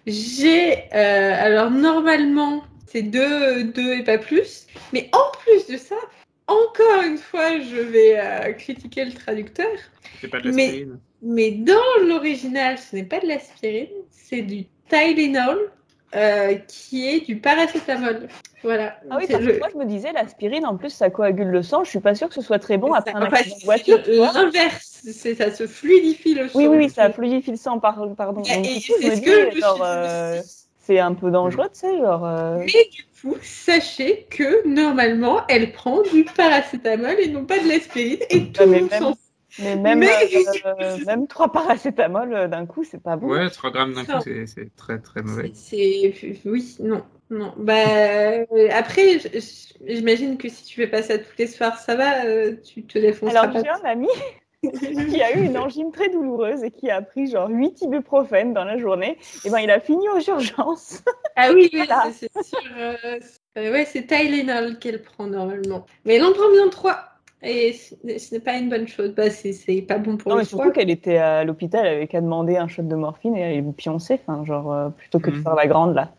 J'ai, 0.06 0.85
euh, 0.94 1.35
alors 1.37 1.73
normalement, 1.73 2.62
c'est 2.87 3.02
deux, 3.02 3.64
deux 3.64 3.94
et 3.94 4.04
pas 4.04 4.18
plus. 4.18 4.68
Mais 4.92 5.11
en 5.12 5.37
plus 5.42 5.66
de 5.73 5.76
ça, 5.76 5.97
encore 6.49 7.02
une 7.07 7.19
fois, 7.19 7.61
je 7.61 7.76
vais 7.76 8.19
euh, 8.19 8.52
critiquer 8.55 9.05
le 9.05 9.12
traducteur. 9.12 9.69
C'est 10.21 10.28
pas 10.28 10.40
de 10.40 10.50
Mais- 10.50 10.67
l'aspirine. 10.67 10.99
Mais 11.21 11.50
dans 11.50 11.75
l'original, 12.07 12.78
ce 12.78 12.95
n'est 12.97 13.02
pas 13.05 13.19
de 13.21 13.26
l'aspirine, 13.26 13.88
c'est 14.11 14.43
du 14.43 14.67
Tylenol, 14.88 15.73
euh, 16.14 16.55
qui 16.69 17.09
est 17.09 17.26
du 17.26 17.37
paracétamol. 17.40 18.28
Voilà. 18.62 18.99
Ah 19.11 19.17
oui, 19.19 19.26
parce 19.28 19.45
que 19.45 19.59
moi 19.59 19.69
je 19.73 19.78
me 19.78 19.85
disais, 19.85 20.12
l'aspirine 20.12 20.64
en 20.64 20.76
plus 20.76 20.90
ça 20.90 21.11
coagule 21.11 21.49
le 21.49 21.62
sang. 21.64 21.83
Je 21.85 21.90
suis 21.90 21.99
pas 22.00 22.14
sûre 22.14 22.28
que 22.28 22.35
ce 22.35 22.40
soit 22.40 22.59
très 22.61 22.76
bon 22.78 22.93
après 22.93 23.12
un 23.14 23.23
En 23.23 23.31
fait, 23.31 23.37
accident 23.37 23.57
de 23.59 23.64
voiture. 23.64 24.00
L'inverse, 24.07 25.00
c'est 25.12 25.35
ça 25.35 25.50
se 25.52 25.67
fluidifie 25.67 26.35
le 26.35 26.49
sang. 26.49 26.59
Oui, 26.59 26.67
oui, 26.69 26.76
oui, 26.78 26.88
ça 26.90 27.11
fluidifie 27.12 27.50
le 27.50 27.57
sang, 27.57 27.78
par- 27.81 28.14
pardon. 28.17 28.43
Et, 28.45 28.52
et 28.59 28.62
du 28.78 28.87
coup, 28.87 28.95
je 29.00 29.07
c'est 29.09 29.17
ce 29.17 29.21
que 29.23 29.50
je 29.50 29.57
me 29.57 29.61
genre, 29.61 29.83
euh, 29.85 30.40
c'est 30.81 30.99
un 31.00 31.14
peu 31.14 31.31
dangereux, 31.33 31.69
tu 31.73 31.81
sais, 31.81 31.99
genre. 31.99 32.25
euh, 32.25 32.59
Mais 32.61 32.88
du 32.93 33.05
sachez 33.42 34.26
que 34.30 34.66
normalement, 34.68 35.46
elle 35.48 35.72
prend 35.72 36.02
du 36.02 36.25
paracétamol 36.25 37.16
et 37.20 37.28
non 37.28 37.44
pas 37.44 37.58
de 37.58 37.68
l'aspirine. 37.68 38.18
Et 38.30 38.52
tout 38.52 38.60
Ouais, 38.60 38.66
le 38.66 38.66
mais 38.66 38.80
monde 38.80 38.90
s'en. 38.90 39.14
Mais 39.60 39.75
même, 39.76 39.98
Mais- 40.00 40.06
euh, 40.66 40.98
même 41.04 41.26
trois 41.26 41.50
paracétamol 41.50 42.32
euh, 42.32 42.48
d'un 42.48 42.64
coup, 42.66 42.84
c'est 42.84 43.02
pas 43.02 43.16
bon. 43.16 43.28
Ouais, 43.28 43.50
3 43.50 43.70
grammes 43.72 43.92
d'un 43.94 44.04
coup, 44.04 44.20
c'est- 44.20 44.76
très 44.76 45.00
très 45.00 45.22
mauvais. 45.22 45.50
C'est 45.54 46.14
oui, 46.44 46.76
non, 46.80 47.02
non. 47.30 47.54
Bah 47.56 47.75
euh, 47.75 48.44
après, 48.70 49.18
j'imagine 49.84 50.38
que 50.38 50.48
si 50.48 50.64
tu 50.64 50.76
fais 50.76 50.87
pas 50.87 51.02
ça 51.02 51.18
tous 51.18 51.32
les 51.38 51.48
soirs, 51.48 51.78
ça 51.78 51.96
va, 51.96 52.25
euh, 52.26 52.54
tu 52.62 52.84
te 52.84 52.98
défonceras 52.98 53.48
Alors, 53.48 53.52
pas. 53.52 53.62
j'ai 53.64 53.68
un 53.68 53.84
ami 53.84 54.06
qui 55.10 55.22
a 55.22 55.36
eu 55.38 55.44
une 55.46 55.56
angine 55.56 55.92
très 55.92 56.08
douloureuse 56.08 56.62
et 56.64 56.70
qui 56.70 56.90
a 56.90 57.00
pris 57.02 57.28
genre 57.30 57.48
8 57.48 57.82
ibuprofènes 57.82 58.52
dans 58.52 58.64
la 58.64 58.76
journée. 58.78 59.16
Et 59.44 59.50
ben, 59.50 59.58
il 59.60 59.70
a 59.70 59.80
fini 59.80 60.08
aux 60.08 60.20
urgences. 60.20 61.02
Ah 61.40 61.50
oui, 61.54 61.70
oui, 61.72 61.84
Voilà. 61.86 62.10
c'est 62.12 62.28
sûr. 62.42 62.58
euh, 62.76 62.96
c'est- 63.20 63.38
euh, 63.60 63.70
ouais, 63.72 63.84
c'est 63.84 64.08
Tylenol 64.08 64.80
qu'elle 64.80 65.00
prend 65.02 65.28
normalement. 65.28 65.86
Mais 66.04 66.16
elle 66.16 66.24
en 66.24 66.32
prend 66.32 66.50
bien 66.50 66.68
trois. 66.68 66.98
Et 67.42 67.72
ce 67.74 67.94
n'est 68.34 68.40
pas 68.40 68.56
une 68.56 68.68
bonne 68.68 68.88
chose. 68.88 69.10
Bah, 69.14 69.30
c'est 69.30 69.52
c'est 69.52 69.82
pas 69.82 69.98
bon 69.98 70.16
pour 70.16 70.30
Non, 70.30 70.34
le 70.34 70.40
mais 70.40 70.44
surtout 70.44 70.72
qu'elle 70.72 70.90
était 70.90 71.18
à 71.18 71.44
l'hôpital, 71.44 71.86
elle 71.86 71.94
avait 71.98 72.06
qu'à 72.08 72.20
demander 72.20 72.56
un 72.56 72.66
shot 72.66 72.82
de 72.82 72.96
morphine 72.96 73.36
et 73.36 73.40
elle 73.40 73.56
est 73.68 73.72
pioncée, 73.72 74.14
enfin, 74.26 74.44
genre, 74.44 74.72
euh, 74.72 74.88
plutôt 74.88 75.20
que 75.20 75.30
de 75.30 75.36
Mhm. 75.36 75.42
faire 75.44 75.54
la 75.54 75.68
grande 75.68 75.94
là. 75.94 76.10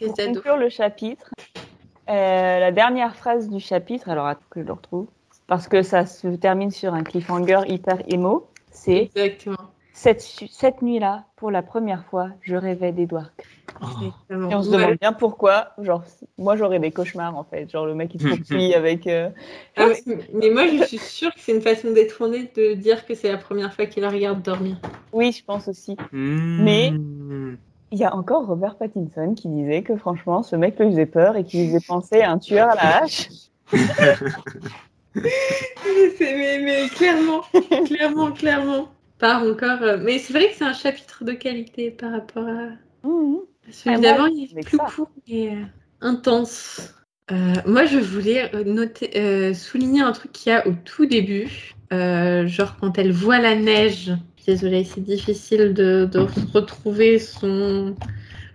Pour 0.00 0.14
conclure 0.14 0.56
le 0.56 0.68
chapitre, 0.68 1.30
euh, 2.08 2.12
la 2.60 2.70
dernière 2.70 3.16
phrase 3.16 3.48
du 3.48 3.58
chapitre, 3.58 4.08
alors 4.10 4.26
attends 4.28 4.42
que 4.50 4.60
je 4.60 4.66
le 4.66 4.72
retrouve, 4.72 5.08
parce 5.46 5.68
que 5.68 5.82
ça 5.82 6.06
se 6.06 6.28
termine 6.28 6.70
sur 6.70 6.94
un 6.94 7.02
cliffhanger 7.02 7.60
hyper 7.66 7.98
émo, 8.08 8.46
c'est 8.70 9.10
Exactement. 9.14 9.56
cette, 9.92 10.20
cette 10.20 10.82
nuit-là, 10.82 11.24
pour 11.36 11.50
la 11.50 11.62
première 11.62 12.04
fois, 12.06 12.28
je 12.42 12.56
rêvais 12.56 12.92
d'Edouard. 12.92 13.30
Exactement. 13.80 14.50
Et 14.50 14.54
on 14.54 14.62
se 14.62 14.70
Ouais. 14.70 14.76
demande 14.76 14.96
bien 15.00 15.12
pourquoi. 15.12 15.70
Genre, 15.82 16.02
moi 16.38 16.56
j'aurais 16.56 16.78
des 16.78 16.90
cauchemars 16.92 17.36
en 17.36 17.44
fait. 17.44 17.68
Genre 17.70 17.86
le 17.86 17.94
mec 17.94 18.14
il 18.14 18.20
se 18.20 18.28
poursuit 18.36 18.72
avec. 18.74 19.06
euh, 19.06 19.30
Ah 19.76 19.86
ouais, 19.86 20.02
mais 20.32 20.50
moi, 20.50 20.66
je 20.68 20.84
suis 20.84 20.98
sûre 20.98 21.34
que 21.34 21.40
c'est 21.40 21.52
une 21.52 21.60
façon 21.60 21.92
détournée 21.92 22.50
de 22.56 22.74
dire 22.74 23.04
que 23.04 23.14
c'est 23.14 23.30
la 23.30 23.38
première 23.38 23.74
fois 23.74 23.86
qu'il 23.86 24.02
la 24.02 24.10
regarde 24.10 24.42
dormir. 24.42 24.76
Oui, 25.12 25.32
je 25.32 25.44
pense 25.44 25.68
aussi. 25.68 25.96
Mais. 26.12 26.92
Il 27.92 28.00
y 28.00 28.04
a 28.04 28.12
encore 28.16 28.46
Robert 28.46 28.76
Pattinson 28.76 29.34
qui 29.36 29.46
disait 29.46 29.82
que 29.82 29.94
franchement 29.94 30.42
ce 30.42 30.56
mec 30.56 30.76
lui 30.80 30.90
faisait 30.90 31.06
peur 31.06 31.36
et 31.36 31.44
qui 31.44 31.58
lui 31.58 31.66
faisait 31.68 31.84
penser 31.86 32.22
à 32.22 32.32
un 32.32 32.38
tueur 32.38 32.68
à 32.70 32.74
la 32.74 32.96
hache. 33.04 33.28
Mais, 35.14 36.58
mais 36.62 36.88
clairement, 36.88 37.42
clairement, 37.86 38.32
clairement. 38.32 38.88
Pas 39.18 39.38
encore. 39.38 39.82
euh, 39.82 39.98
Mais 40.02 40.18
c'est 40.18 40.32
vrai 40.32 40.48
que 40.48 40.54
c'est 40.56 40.64
un 40.64 40.72
chapitre 40.72 41.24
de 41.24 41.32
qualité 41.32 41.90
par 41.90 42.12
rapport 42.12 42.46
à 42.48 42.68
Mhm. 43.06 43.38
celui 43.70 43.96
Ah, 43.96 43.98
d'avant. 44.00 44.26
Il 44.26 44.58
est 44.58 44.62
plus 44.62 44.76
ça. 44.76 44.84
court 44.94 45.08
et 45.28 45.50
euh, 45.50 45.62
intense. 46.00 46.94
Euh, 47.30 47.54
moi, 47.66 47.86
je 47.86 47.98
voulais 47.98 48.50
noter, 48.64 49.54
souligner 49.54 50.02
un 50.02 50.12
truc 50.12 50.32
qu'il 50.32 50.52
y 50.52 50.54
a 50.54 50.66
au 50.66 50.72
tout 50.84 51.06
début. 51.06 51.48
Genre 51.90 52.76
quand 52.80 52.98
elle 52.98 53.12
voit 53.12 53.38
la 53.38 53.54
neige. 53.54 54.12
Désolée, 54.46 54.84
c'est 54.84 55.00
difficile 55.00 55.72
de, 55.72 56.06
de 56.10 56.18
retrouver 56.52 57.18
son 57.18 57.94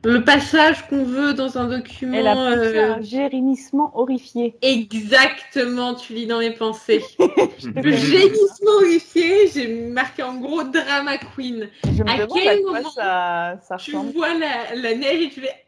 le 0.04 0.24
passage 0.24 0.88
qu'on 0.88 1.04
veut 1.04 1.34
dans 1.34 1.58
un 1.58 1.68
document. 1.68 2.18
Elle 2.18 2.28
a 2.28 2.38
euh, 2.38 2.94
un 2.96 3.02
gémissement 3.02 3.92
horrifié. 3.96 4.56
Exactement, 4.62 5.96
tu 5.96 6.14
lis 6.14 6.26
dans 6.28 6.40
mes 6.40 6.52
pensées. 6.52 7.04
Le 7.20 7.92
gémissement 7.92 8.72
horrifié, 8.78 9.48
j'ai 9.54 9.68
marqué 9.68 10.24
en 10.24 10.36
gros 10.36 10.64
drama 10.64 11.18
queen. 11.36 11.70
Je 11.84 12.04
me 12.04 12.10
À 12.10 12.18
demande 12.18 12.30
quel 12.34 12.48
à 12.48 12.58
quoi 12.62 12.72
moment 12.74 12.90
ça, 12.92 13.60
ça 13.68 13.76
Tu 13.78 13.92
ressemble. 13.92 14.14
vois 14.14 14.34
la, 14.36 14.76
la 14.76 14.96
neige 14.96 15.22
et 15.22 15.30
tu 15.30 15.42
fais 15.42 15.66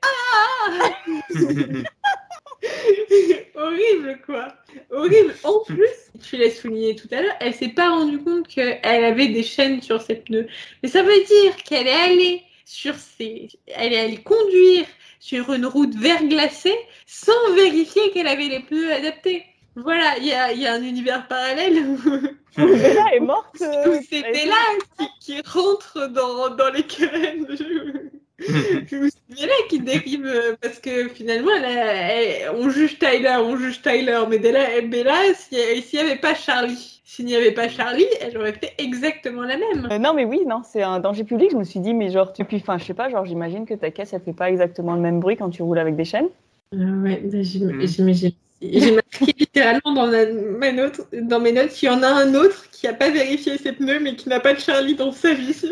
horrible 3.55 4.19
quoi. 4.25 4.53
Horrible. 4.91 5.35
En 5.43 5.59
plus, 5.65 5.89
tu 6.23 6.37
l'as 6.37 6.51
souligné 6.51 6.95
tout 6.95 7.07
à 7.11 7.21
l'heure, 7.21 7.33
elle 7.39 7.53
s'est 7.53 7.69
pas 7.69 7.89
rendue 7.89 8.19
compte 8.19 8.47
qu'elle 8.47 8.79
avait 8.83 9.27
des 9.27 9.43
chaînes 9.43 9.81
sur 9.81 10.01
ses 10.01 10.15
pneus. 10.15 10.47
Mais 10.83 10.89
ça 10.89 11.03
veut 11.03 11.23
dire 11.27 11.55
qu'elle 11.65 11.87
est 11.87 11.91
allée 11.91 12.43
sur 12.71 12.95
ses, 12.95 13.49
elle 13.67 13.91
est 13.93 13.99
allée 13.99 14.17
conduire 14.23 14.85
sur 15.19 15.51
une 15.53 15.65
route 15.65 15.93
verglacée 15.95 16.77
sans 17.05 17.53
vérifier 17.53 18.11
qu'elle 18.11 18.27
avait 18.27 18.47
les 18.47 18.61
pneus 18.61 18.93
adaptés. 18.93 19.43
Voilà, 19.75 20.17
il 20.19 20.25
y 20.25 20.31
a, 20.33 20.51
il 20.53 20.59
y 20.61 20.67
a 20.67 20.73
un 20.73 20.81
univers 20.83 21.27
parallèle 21.27 21.77
où, 21.85 21.97
Bella 22.57 23.13
est 23.15 23.19
morte. 23.19 23.55
euh, 23.61 23.99
c'était 24.09 24.45
là 24.45 24.55
qui, 24.97 25.07
qui 25.19 25.41
rentre 25.45 26.07
dans, 26.07 26.49
dans 26.55 26.69
les 26.69 26.83
querelles. 26.83 27.45
C'est 28.39 29.45
là 29.45 29.53
qui 29.69 29.79
dérive 29.79 30.25
euh, 30.25 30.55
parce 30.59 30.79
que 30.79 31.09
finalement, 31.09 31.51
elle 31.57 31.65
a- 31.65 31.93
elle- 31.93 32.49
on 32.55 32.69
juge 32.69 32.97
Tyler, 32.97 33.37
on 33.39 33.55
juge 33.55 33.81
Tyler, 33.83 34.19
mais 34.29 34.39
Bella, 34.39 34.81
Bella 34.81 35.33
si- 35.35 35.81
s'il 35.83 35.99
n'y 35.99 36.05
avait 36.09 36.19
pas 36.19 36.33
Charlie, 36.33 37.00
s'il 37.13 37.25
n'y 37.25 37.35
avait 37.35 37.51
pas 37.51 37.67
Charlie, 37.67 38.05
elle 38.21 38.37
aurait 38.37 38.53
fait 38.53 38.73
exactement 38.77 39.41
la 39.43 39.57
même. 39.57 39.87
Euh, 39.91 39.97
non 39.97 40.13
mais 40.13 40.23
oui, 40.23 40.41
non, 40.47 40.61
c'est 40.63 40.81
un 40.81 40.99
danger 41.01 41.25
public. 41.25 41.49
Je 41.51 41.57
me 41.57 41.65
suis 41.65 41.81
dit, 41.81 41.93
mais 41.93 42.09
genre, 42.09 42.31
tu 42.31 42.45
puis, 42.45 42.57
enfin, 42.61 42.77
je 42.77 42.85
sais 42.85 42.93
pas, 42.93 43.09
genre, 43.09 43.25
j'imagine 43.25 43.65
que 43.65 43.73
ta 43.73 43.91
caisse, 43.91 44.13
elle 44.13 44.21
fait 44.21 44.31
pas 44.31 44.49
exactement 44.49 44.93
le 44.95 45.01
même 45.01 45.19
bruit 45.19 45.35
quand 45.35 45.49
tu 45.49 45.61
roules 45.61 45.79
avec 45.79 45.97
des 45.97 46.05
chaînes. 46.05 46.29
ouais, 46.71 47.21
j'im- 47.41 47.65
Mm. 47.73 47.85
j'imagine. 47.87 48.31
J'ai 48.61 48.91
marqué 48.91 49.33
littéralement 49.39 49.91
dans, 49.93 50.05
la- 50.05 50.31
ma 50.31 50.71
note, 50.71 51.01
dans 51.13 51.39
mes 51.41 51.51
notes 51.51 51.71
qu'il 51.71 51.89
y 51.89 51.91
en 51.91 52.01
a 52.03 52.07
un 52.07 52.33
autre 52.35 52.69
qui 52.71 52.85
n'a 52.85 52.93
pas 52.93 53.09
vérifié 53.09 53.57
ses 53.57 53.71
pneus 53.73 53.99
mais 53.99 54.15
qui 54.15 54.29
n'a 54.29 54.39
pas 54.39 54.53
de 54.53 54.59
Charlie 54.59 54.93
dans 54.95 55.11
sa 55.11 55.33
vie. 55.33 55.53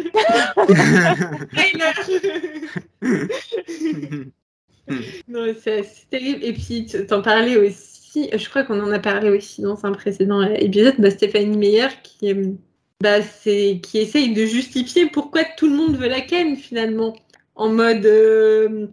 Non, 5.27 5.45
c'est 5.63 5.83
c'est 5.83 6.09
terrible. 6.09 6.43
Et 6.43 6.53
puis, 6.53 6.87
tu- 6.87 7.05
t'en 7.05 7.21
parlais 7.21 7.57
aussi 7.57 7.88
aussi, 8.09 8.29
je 8.35 8.49
crois 8.49 8.63
qu'on 8.63 8.79
en 8.81 8.91
a 8.91 8.99
parlé 8.99 9.29
aussi 9.29 9.61
dans 9.61 9.85
un 9.85 9.91
précédent 9.91 10.41
épisode, 10.41 10.95
bah, 10.97 11.11
Stéphanie 11.11 11.57
Meyer 11.57 11.87
qui, 12.03 12.33
euh, 12.33 12.51
bah, 13.01 13.21
c'est, 13.21 13.79
qui 13.83 13.99
essaye 13.99 14.33
de 14.33 14.45
justifier 14.45 15.07
pourquoi 15.07 15.43
tout 15.43 15.69
le 15.69 15.75
monde 15.75 15.95
veut 15.95 16.07
la 16.07 16.21
ken 16.21 16.55
finalement. 16.55 17.15
En 17.55 17.69
mode 17.69 18.05
euh, 18.05 18.87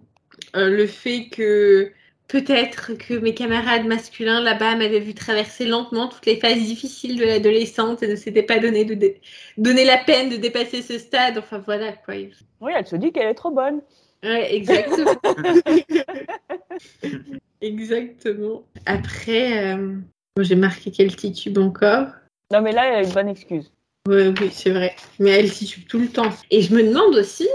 euh, 0.56 0.70
le 0.70 0.86
fait 0.86 1.28
que 1.30 1.92
peut-être 2.28 2.94
que 2.94 3.14
mes 3.14 3.32
camarades 3.32 3.86
masculins 3.86 4.40
là-bas 4.40 4.74
m'avaient 4.74 5.00
vu 5.00 5.14
traverser 5.14 5.64
lentement 5.64 6.08
toutes 6.08 6.26
les 6.26 6.36
phases 6.36 6.58
difficiles 6.58 7.16
de 7.16 7.24
l'adolescente 7.24 8.02
et 8.02 8.08
ne 8.08 8.16
s'étaient 8.16 8.42
pas 8.42 8.58
donné, 8.58 8.84
de 8.84 8.94
dé- 8.94 9.20
donné 9.56 9.84
la 9.84 9.98
peine 9.98 10.30
de 10.30 10.36
dépasser 10.36 10.82
ce 10.82 10.98
stade. 10.98 11.38
Enfin 11.38 11.62
voilà 11.64 11.92
quoi. 11.92 12.14
Oui, 12.60 12.72
elle 12.76 12.86
se 12.86 12.96
dit 12.96 13.12
qu'elle 13.12 13.28
est 13.28 13.34
trop 13.34 13.52
bonne. 13.52 13.80
Ouais, 14.22 14.56
exactement. 14.56 15.14
exactement. 17.60 18.64
Après, 18.86 19.74
euh, 19.74 19.96
j'ai 20.40 20.56
marqué 20.56 20.90
qu'elle 20.90 21.14
titube 21.14 21.58
encore. 21.58 22.08
Non, 22.52 22.60
mais 22.62 22.72
là, 22.72 22.86
elle 22.86 23.04
a 23.04 23.08
une 23.08 23.14
bonne 23.14 23.28
excuse. 23.28 23.72
Ouais, 24.08 24.32
oui, 24.40 24.50
c'est 24.52 24.70
vrai. 24.70 24.94
Mais 25.18 25.30
elle 25.30 25.50
titube 25.50 25.86
tout 25.88 25.98
le 25.98 26.08
temps. 26.08 26.30
Et 26.50 26.62
je 26.62 26.74
me 26.74 26.82
demande 26.82 27.14
aussi 27.16 27.48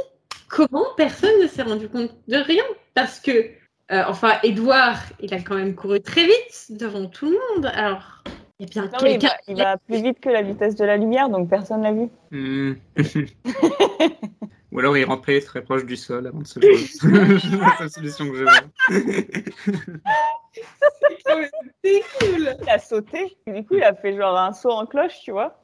comment 0.50 0.86
personne 0.98 1.41
ne 1.41 1.48
s'est 1.48 1.62
rendu 1.63 1.88
compte 1.88 2.12
de 2.27 2.38
rien. 2.38 2.63
Parce 2.93 3.20
que, 3.20 3.31
euh, 3.31 4.03
enfin, 4.08 4.34
Edouard, 4.43 5.01
il 5.22 5.34
a 5.34 5.41
quand 5.41 5.55
même 5.55 5.75
couru 5.75 6.01
très 6.01 6.25
vite 6.25 6.67
devant 6.72 7.05
tout 7.08 7.27
le 7.29 7.38
monde. 7.55 7.72
Alors, 7.74 8.24
il 8.60 8.65
y 8.65 8.79
a 8.79 8.81
bien 8.84 8.91
Non, 8.91 8.98
mais 9.01 9.13
il, 9.13 9.20
quelqu'un. 9.20 9.27
va, 9.27 9.38
il 9.48 9.58
va 9.58 9.77
plus 9.77 10.01
vite 10.03 10.20
que 10.20 10.29
la 10.29 10.41
vitesse 10.41 10.75
de 10.75 10.84
la 10.84 10.98
lumière, 10.98 11.29
donc 11.29 11.50
personne 11.50 11.84
l'a 11.84 11.93
vu. 11.93 12.10
Hmm. 12.31 12.74
Ou 14.72 14.80
alors 14.80 14.98
il 14.98 15.04
rentrait 15.04 15.42
très 15.42 15.62
proche 15.62 15.86
du 15.86 15.98
sol 15.98 16.28
avant 16.28 16.40
de 16.40 16.48
se 16.48 16.60
lever. 16.60 16.78
C'est 17.78 17.84
la 17.84 17.90
solution 17.90 18.30
que 18.30 18.38
je 18.38 18.44
vois. 18.44 18.54
C'est 21.84 22.04
cool. 22.20 22.56
Il 22.62 22.70
a 22.70 22.80
sauté, 22.80 23.38
et 23.48 23.51
du 23.51 23.66
coup, 23.66 23.75
il 23.75 23.84
a 23.84 23.94
fait 23.94 24.16
genre 24.16 24.38
un 24.38 24.54
saut 24.54 24.72
en 24.72 24.86
cloche, 24.86 25.20
tu 25.24 25.32
vois. 25.32 25.63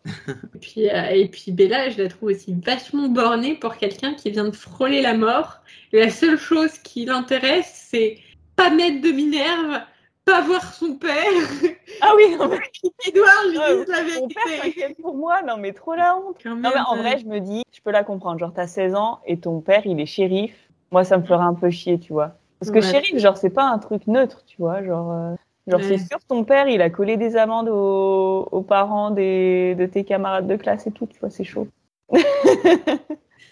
Et 0.56 0.60
puis, 0.60 0.90
euh, 0.90 1.10
et 1.10 1.28
puis 1.28 1.52
Bella, 1.52 1.90
je 1.90 2.02
la 2.02 2.10
trouve 2.10 2.30
aussi 2.30 2.56
vachement 2.66 3.08
bornée 3.08 3.56
pour 3.56 3.78
quelqu'un 3.78 4.14
qui 4.14 4.32
vient 4.32 4.46
de 4.46 4.56
frôler 4.56 5.02
la 5.02 5.14
mort. 5.14 5.62
Et 5.94 6.00
la 6.00 6.10
seule 6.10 6.38
chose 6.38 6.78
qui 6.80 7.06
l'intéresse, 7.06 7.88
c'est 7.90 8.18
pas 8.56 8.70
mettre 8.70 9.02
de 9.02 9.12
Minerve, 9.12 9.82
pas 10.28 10.42
voir 10.42 10.74
son 10.74 10.94
père. 10.96 11.14
Ah 12.02 12.12
oui, 12.16 12.36
non, 12.38 12.48
mais 12.48 12.60
Edouard 13.08 13.32
lui 13.50 13.58
Ouais, 13.58 13.78
dise 13.78 13.88
la 13.88 13.96
père 13.96 14.06
vérité. 14.06 14.36
s'inquiète 14.62 14.98
pour 15.02 15.16
moi, 15.16 15.42
non, 15.42 15.58
mais 15.58 15.74
trop 15.74 15.96
la 15.96 16.16
honte. 16.16 16.36
Quand 16.44 16.56
Non, 16.56 16.70
mais 16.76 16.82
en 16.88 16.96
euh, 16.96 17.02
vrai, 17.02 17.18
je 17.18 17.26
me 17.26 17.40
dis, 17.40 17.64
je 17.74 17.82
peux 17.82 17.90
la 17.92 18.04
comprendre. 18.04 18.38
Genre, 18.40 18.52
t'as 18.54 18.68
16 18.68 18.94
ans 18.94 19.20
et 19.26 19.40
ton 19.40 19.62
père, 19.62 19.82
il 19.86 20.00
est 20.00 20.06
shérif. 20.06 20.54
Moi, 20.92 21.04
ça 21.04 21.18
me 21.18 21.24
ferait 21.24 21.44
un 21.44 21.56
peu 21.56 21.72
chier, 21.72 21.98
tu 22.00 22.14
vois. 22.14 22.34
Parce 22.60 22.70
que 22.72 22.76
Ouais. 22.80 22.82
shérif, 22.84 23.18
genre, 23.18 23.36
c'est 23.38 23.50
pas 23.50 23.64
un 23.64 23.80
truc 23.80 24.06
neutre, 24.06 24.44
tu 24.46 24.58
vois. 24.60 24.84
Genre, 24.84 25.12
euh, 25.12 25.34
genre 25.66 25.80
Ouais. 25.80 25.88
c'est 25.88 25.98
sûr, 25.98 26.20
ton 26.28 26.44
père, 26.44 26.68
il 26.68 26.82
a 26.84 26.90
collé 26.92 27.18
des 27.18 27.36
amendes 27.36 27.70
aux, 27.70 28.48
aux 28.52 28.62
parents 28.62 29.10
des, 29.10 29.74
de 29.76 29.86
tes 29.88 30.04
camarades 30.04 30.46
de 30.48 30.56
classe 30.56 30.86
et 30.86 30.92
tout, 30.92 31.08
tu 31.08 31.20
vois, 31.20 31.30
c'est 31.32 31.44
chaud. 31.46 31.68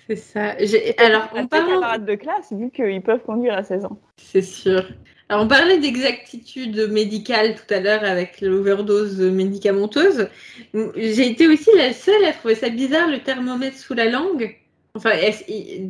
C'est 0.07 0.15
ça. 0.17 0.53
Alors, 0.99 1.23
en 1.35 1.47
parlant, 1.47 1.67
camarades 1.67 2.05
de 2.05 2.13
classe, 2.13 2.53
vu 2.53 2.69
qu'ils 2.69 3.01
peuvent 3.01 3.23
conduire 3.23 3.55
à 3.55 3.63
16 3.63 3.85
ans. 3.85 3.97
c'est 4.17 4.43
sûr. 4.43 4.83
Alors, 5.29 5.45
on 5.45 5.47
parlait 5.47 5.79
d'exactitude 5.79 6.89
médicale 6.91 7.55
tout 7.55 7.73
à 7.73 7.79
l'heure 7.79 8.03
avec 8.03 8.41
l'overdose 8.41 9.19
médicamenteuse. 9.19 10.27
J'ai 10.73 11.31
été 11.31 11.47
aussi 11.47 11.69
la 11.75 11.93
seule 11.93 12.25
à 12.25 12.33
trouver 12.33 12.55
ça 12.55 12.69
bizarre 12.69 13.09
le 13.09 13.19
thermomètre 13.19 13.77
sous 13.77 13.95
la 13.95 14.09
langue. 14.09 14.55
Enfin, 14.95 15.11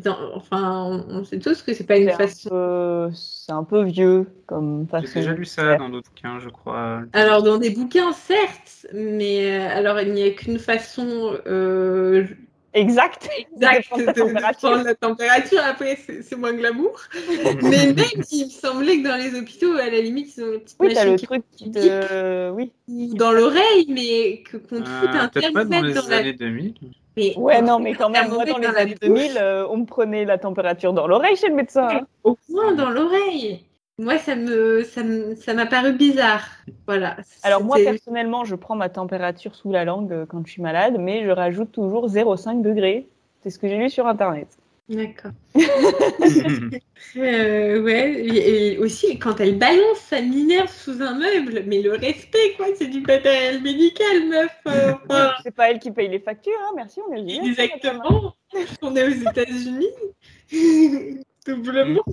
dans- 0.03 0.35
enfin 0.35 1.03
on, 1.09 1.23
sait 1.23 1.37
tous 1.37 1.61
que 1.61 1.73
c'est 1.73 1.85
pas 1.85 1.97
une 1.97 2.09
façon. 2.09 2.49
peu, 2.49 3.09
c'est 3.13 3.51
un 3.51 3.63
peu 3.63 3.83
vieux 3.83 4.25
comme 4.47 4.87
façon. 4.87 5.07
J'ai 5.13 5.19
déjà 5.19 5.33
lu 5.33 5.45
ça 5.45 5.75
dans 5.75 5.89
d'autres 5.89 6.09
bouquins, 6.09 6.39
je 6.39 6.49
crois. 6.49 7.01
Alors, 7.13 7.43
dans 7.43 7.57
des 7.57 7.69
bouquins, 7.69 8.13
certes, 8.13 8.87
mais 8.93 9.59
euh, 9.59 9.77
alors 9.77 9.99
il 9.99 10.11
n'y 10.13 10.23
a 10.23 10.31
qu'une 10.31 10.57
façon 10.57 11.37
euh, 11.45 12.25
Exact. 12.75 13.29
exacte 13.37 13.97
De 13.97 14.05
de, 14.11 14.57
prendre 14.57 14.83
la 14.83 14.95
température. 14.95 15.61
Après, 15.65 15.97
c'est 16.21 16.35
moins 16.35 16.53
glamour. 16.53 16.99
mais 17.63 17.93
même, 17.93 18.23
il 18.31 18.45
me 18.45 18.49
semblait 18.49 19.01
que 19.01 19.07
dans 19.07 19.15
les 19.15 19.33
hôpitaux, 19.39 19.73
à 19.73 19.89
la 19.89 20.01
limite, 20.01 20.35
ils 20.35 20.43
ont 20.43 20.53
une 20.53 20.59
petite 20.59 20.77
Oui, 20.79 20.89
t'as 20.93 21.05
machine 21.05 21.11
le 21.13 21.17
qui 21.17 21.25
truc 21.25 21.43
qui 21.55 21.71
te. 21.71 22.49
Oui. 22.51 22.71
ou 22.89 23.13
dans 23.15 23.31
l'oreille, 23.31 23.87
mais 23.89 24.43
que 24.43 24.57
qu'on 24.57 24.81
te 24.81 24.89
foute 24.89 25.09
Euh, 25.15 25.23
un 25.23 25.51
pas 25.53 25.63
dans 25.63 25.81
les 25.81 25.93
dans 25.93 26.07
la 26.07 26.17
années 26.17 26.33
2000. 26.33 26.73
Mais 27.17 27.33
Ouais, 27.37 27.61
non, 27.61 27.79
mais 27.79 27.93
quand 27.95 28.09
même, 28.09 28.29
moi, 28.29 28.43
dans 28.45 28.57
les 28.57 28.67
années 28.67 28.97
2000, 29.01 29.37
euh, 29.37 29.65
on 29.69 29.77
me 29.77 29.85
prenait 29.85 30.25
la 30.25 30.37
température 30.37 30.91
dans 30.91 31.07
l'oreille 31.07 31.37
chez 31.37 31.47
le 31.47 31.55
médecin. 31.55 31.87
hein. 31.89 32.01
Au 32.25 32.37
moins 32.49 32.73
dans 32.73 32.89
l'oreille. 32.89 33.63
Moi, 33.97 34.17
ça 34.17 34.35
me, 34.35 34.83
ça 34.83 35.03
me- 35.03 35.35
ça 35.35 35.53
m'a 35.53 35.65
paru 35.65 35.93
bizarre. 35.93 36.45
Voilà. 36.85 37.15
Alors, 37.43 37.63
moi, 37.63 37.77
personnellement, 37.77 38.43
je 38.43 38.55
prends 38.55 38.75
ma 38.75 38.89
température 38.89 39.55
sous 39.55 39.71
la 39.71 39.85
langue 39.85 40.11
euh, 40.11 40.25
quand 40.25 40.45
je 40.45 40.51
suis 40.51 40.61
malade, 40.61 40.97
mais 40.99 41.23
je 41.23 41.29
rajoute 41.31 41.71
toujours 41.71 42.07
0,5 42.09 42.61
degrés. 42.61 43.07
C'est 43.41 43.49
ce 43.49 43.57
que 43.59 43.67
j'ai 43.69 43.77
lu 43.77 43.89
sur 43.89 44.05
Internet. 44.07 44.47
D'accord. 44.89 45.31
Euh, 47.17 47.81
ouais. 47.81 48.11
Et 48.13 48.73
et 48.73 48.77
aussi, 48.77 49.17
quand 49.19 49.39
elle 49.39 49.57
balance 49.57 49.97
sa 49.99 50.21
minerve 50.21 50.69
sous 50.69 51.01
un 51.01 51.17
meuble, 51.17 51.63
mais 51.65 51.81
le 51.81 51.91
respect, 51.93 52.53
quoi, 52.57 52.67
c'est 52.75 52.87
du 52.87 53.01
matériel 53.01 53.61
médical, 53.61 54.27
meuf. 54.27 54.51
euh, 54.67 54.93
enfin, 55.09 55.31
C'est 55.43 55.55
pas 55.55 55.69
elle 55.71 55.79
qui 55.79 55.91
paye 55.91 56.09
les 56.09 56.19
factures, 56.19 56.53
hein, 56.67 56.73
merci, 56.75 56.99
on 57.09 57.13
est 57.13 57.37
exactement. 57.45 58.33
On 58.81 58.95
est 58.95 59.03
aux 59.03 59.29
États-Unis. 59.29 59.87
Doublement. 61.45 62.03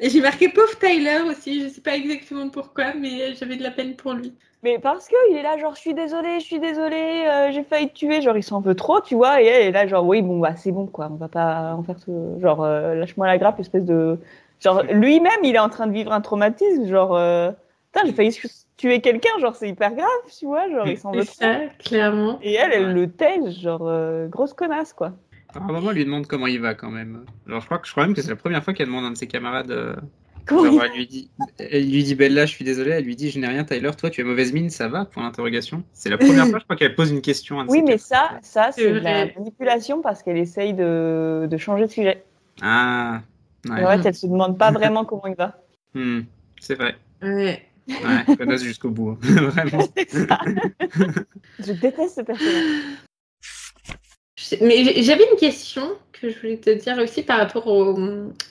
Et 0.00 0.10
j'ai 0.10 0.20
marqué 0.20 0.48
pauvre 0.48 0.78
Tyler 0.78 1.20
aussi, 1.28 1.62
je 1.62 1.68
sais 1.68 1.80
pas 1.80 1.96
exactement 1.96 2.48
pourquoi, 2.50 2.94
mais 2.94 3.34
j'avais 3.34 3.56
de 3.56 3.62
la 3.62 3.70
peine 3.70 3.96
pour 3.96 4.12
lui. 4.12 4.32
Mais 4.62 4.78
parce 4.78 5.08
que 5.08 5.14
il 5.30 5.36
est 5.36 5.42
là, 5.42 5.56
genre, 5.56 5.74
je 5.74 5.80
suis 5.80 5.94
désolée, 5.94 6.40
je 6.40 6.44
suis 6.44 6.58
désolée, 6.58 7.24
euh, 7.26 7.52
j'ai 7.52 7.62
failli 7.62 7.88
te 7.88 7.94
tuer, 7.94 8.20
genre, 8.20 8.34
sont 8.42 8.56
un 8.56 8.62
peu 8.62 8.74
trop, 8.74 9.00
tu 9.00 9.14
vois, 9.14 9.40
et 9.40 9.46
elle 9.46 9.66
est 9.68 9.72
là, 9.72 9.86
genre, 9.86 10.04
oui, 10.04 10.20
bon, 10.20 10.40
bah, 10.40 10.56
c'est 10.56 10.72
bon, 10.72 10.86
quoi, 10.86 11.08
on 11.10 11.14
va 11.14 11.28
pas 11.28 11.74
en 11.74 11.82
faire 11.84 11.96
tout. 12.04 12.38
Genre, 12.40 12.64
euh, 12.64 12.94
lâche-moi 12.96 13.26
la 13.26 13.38
grappe, 13.38 13.60
espèce 13.60 13.84
de. 13.84 14.18
Genre, 14.60 14.82
lui-même, 14.90 15.44
il 15.44 15.54
est 15.54 15.60
en 15.60 15.68
train 15.68 15.86
de 15.86 15.92
vivre 15.92 16.12
un 16.12 16.20
traumatisme, 16.20 16.88
genre, 16.88 17.14
euh, 17.16 17.52
putain, 17.92 18.06
j'ai 18.06 18.12
failli 18.12 18.36
tuer 18.76 19.00
quelqu'un, 19.00 19.30
genre, 19.40 19.54
c'est 19.54 19.68
hyper 19.68 19.94
grave, 19.94 20.08
tu 20.36 20.46
vois, 20.46 20.68
genre, 20.68 20.88
il 20.88 20.98
s'en 20.98 21.12
veut 21.12 21.22
C'est 21.22 21.26
trop. 21.26 21.52
ça, 21.52 21.74
clairement. 21.78 22.38
Et 22.42 22.54
elle, 22.54 22.72
elle 22.72 22.92
le 22.92 23.08
tège, 23.08 23.60
genre, 23.60 23.86
euh, 23.86 24.26
grosse 24.26 24.54
connasse, 24.54 24.92
quoi. 24.92 25.12
À 25.54 25.58
un 25.58 25.66
moment, 25.66 25.90
elle 25.90 25.96
lui 25.96 26.04
demande 26.04 26.26
comment 26.26 26.46
il 26.46 26.60
va 26.60 26.74
quand 26.74 26.90
même. 26.90 27.24
Alors, 27.46 27.60
je 27.60 27.66
crois, 27.66 27.78
que, 27.78 27.86
je 27.86 27.92
crois 27.92 28.04
même 28.06 28.14
que 28.14 28.20
c'est 28.22 28.28
la 28.30 28.36
première 28.36 28.62
fois 28.62 28.74
qu'elle 28.74 28.86
demande 28.86 29.04
à 29.04 29.08
un 29.08 29.10
de 29.12 29.16
ses 29.16 29.26
camarades. 29.26 29.70
euh, 29.70 29.96
Comment 30.44 30.64
genre, 30.64 30.74
il- 30.84 30.90
elle 30.90 30.96
lui 30.96 31.06
dit, 31.06 31.30
elle 31.58 31.90
lui 31.90 32.02
dit 32.04 32.14
Bella, 32.14 32.46
je 32.46 32.52
suis 32.52 32.64
désolée. 32.64 32.90
Elle 32.92 33.04
lui 33.04 33.16
dit, 33.16 33.30
je 33.30 33.38
n'ai 33.38 33.46
rien, 33.46 33.64
Tyler. 33.64 33.90
Toi, 33.98 34.08
tu 34.10 34.20
as 34.20 34.24
mauvaise 34.24 34.52
mine, 34.52 34.70
ça 34.70 34.88
va? 34.88 35.04
Point 35.04 35.24
d'interrogation. 35.24 35.82
C'est 35.92 36.08
la 36.10 36.16
première 36.18 36.46
fois, 36.48 36.58
je 36.58 36.64
crois, 36.64 36.76
qu'elle 36.76 36.94
pose 36.94 37.10
une 37.10 37.20
question. 37.22 37.58
À 37.58 37.62
un 37.62 37.66
de 37.66 37.70
Oui, 37.70 37.78
ses 37.78 37.84
mais 37.84 37.98
camarades. 37.98 38.38
ça, 38.42 38.64
ça, 38.66 38.72
C'est 38.72 38.90
de 38.92 38.98
la 38.98 39.26
manipulation 39.36 40.00
parce 40.02 40.22
qu'elle 40.22 40.38
essaye 40.38 40.72
de, 40.74 41.46
de 41.50 41.56
changer 41.56 41.84
de 41.86 41.90
sujet. 41.90 42.24
Ah, 42.62 43.20
ouais. 43.68 43.84
En 43.84 43.90
fait, 44.02 44.08
elle 44.08 44.14
se 44.14 44.26
demande 44.26 44.56
pas 44.58 44.70
vraiment 44.70 45.04
comment 45.04 45.26
il 45.26 45.34
va. 45.36 45.60
Hmm, 45.94 46.20
c'est 46.60 46.74
vrai. 46.76 46.96
Ouais. 47.22 47.62
Ouais, 47.88 48.36
connasse 48.36 48.62
jusqu'au 48.62 48.90
bout. 48.90 49.10
hein. 49.10 49.18
Vraiment. 49.22 49.84
C'est 50.08 50.28
ça. 50.28 50.40
Je 51.58 51.72
déteste 51.72 52.16
ce 52.16 52.20
personnage. 52.20 52.64
Mais 54.60 55.02
j'avais 55.02 55.24
une 55.30 55.38
question 55.38 55.96
que 56.12 56.30
je 56.30 56.38
voulais 56.38 56.56
te 56.56 56.70
dire 56.70 56.98
aussi 56.98 57.22
par 57.22 57.38
rapport 57.38 57.66
au, 57.66 57.98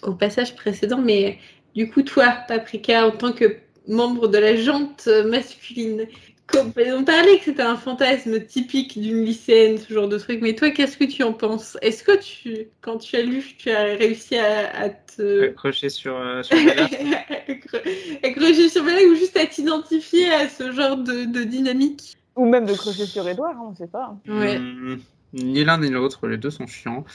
au 0.03 0.13
passage 0.13 0.55
précédent, 0.55 0.99
mais 0.99 1.37
du 1.75 1.89
coup, 1.89 2.01
toi, 2.01 2.37
Paprika, 2.47 3.07
en 3.07 3.11
tant 3.11 3.33
que 3.33 3.57
membre 3.87 4.27
de 4.27 4.37
la 4.37 4.55
jante 4.55 5.07
masculine, 5.25 6.07
on 6.55 7.03
parlait 7.03 7.37
que 7.37 7.45
c'était 7.45 7.61
un 7.61 7.75
fantasme 7.75 8.39
typique 8.45 8.99
d'une 8.99 9.23
lycéenne, 9.23 9.77
ce 9.77 9.93
genre 9.93 10.07
de 10.07 10.17
truc, 10.17 10.39
mais 10.41 10.55
toi, 10.55 10.69
qu'est-ce 10.69 10.97
que 10.97 11.03
tu 11.03 11.23
en 11.23 11.33
penses? 11.33 11.77
Est-ce 11.81 12.03
que 12.03 12.17
tu, 12.17 12.67
quand 12.81 12.97
tu 12.97 13.15
as 13.15 13.21
lu, 13.21 13.43
tu 13.57 13.69
as 13.69 13.83
réussi 13.95 14.37
à, 14.37 14.75
à 14.75 14.89
te... 14.89 15.49
Accroché 15.49 15.89
sur, 15.89 16.15
euh, 16.15 16.43
sur 16.43 16.55
Bella. 16.55 16.87
accrocher 18.23 18.69
sur 18.69 18.83
Bella 18.83 19.01
ou 19.09 19.15
juste 19.15 19.37
à 19.37 19.45
t'identifier 19.45 20.31
à 20.31 20.47
ce 20.47 20.71
genre 20.71 20.97
de, 20.97 21.25
de 21.25 21.43
dynamique? 21.43 22.17
Ou 22.35 22.45
même 22.45 22.65
de 22.65 22.73
crocher 22.73 23.05
sur 23.05 23.27
Edouard, 23.27 23.57
hein, 23.57 23.69
on 23.71 23.75
sait 23.75 23.87
pas. 23.87 24.15
Ouais. 24.27 24.59
Hmm, 24.59 24.99
Ni 25.33 25.63
l'un 25.63 25.79
ni 25.79 25.89
l'autre, 25.89 26.27
les 26.27 26.37
deux 26.37 26.49
sont 26.49 26.67
chiants. 26.67 27.05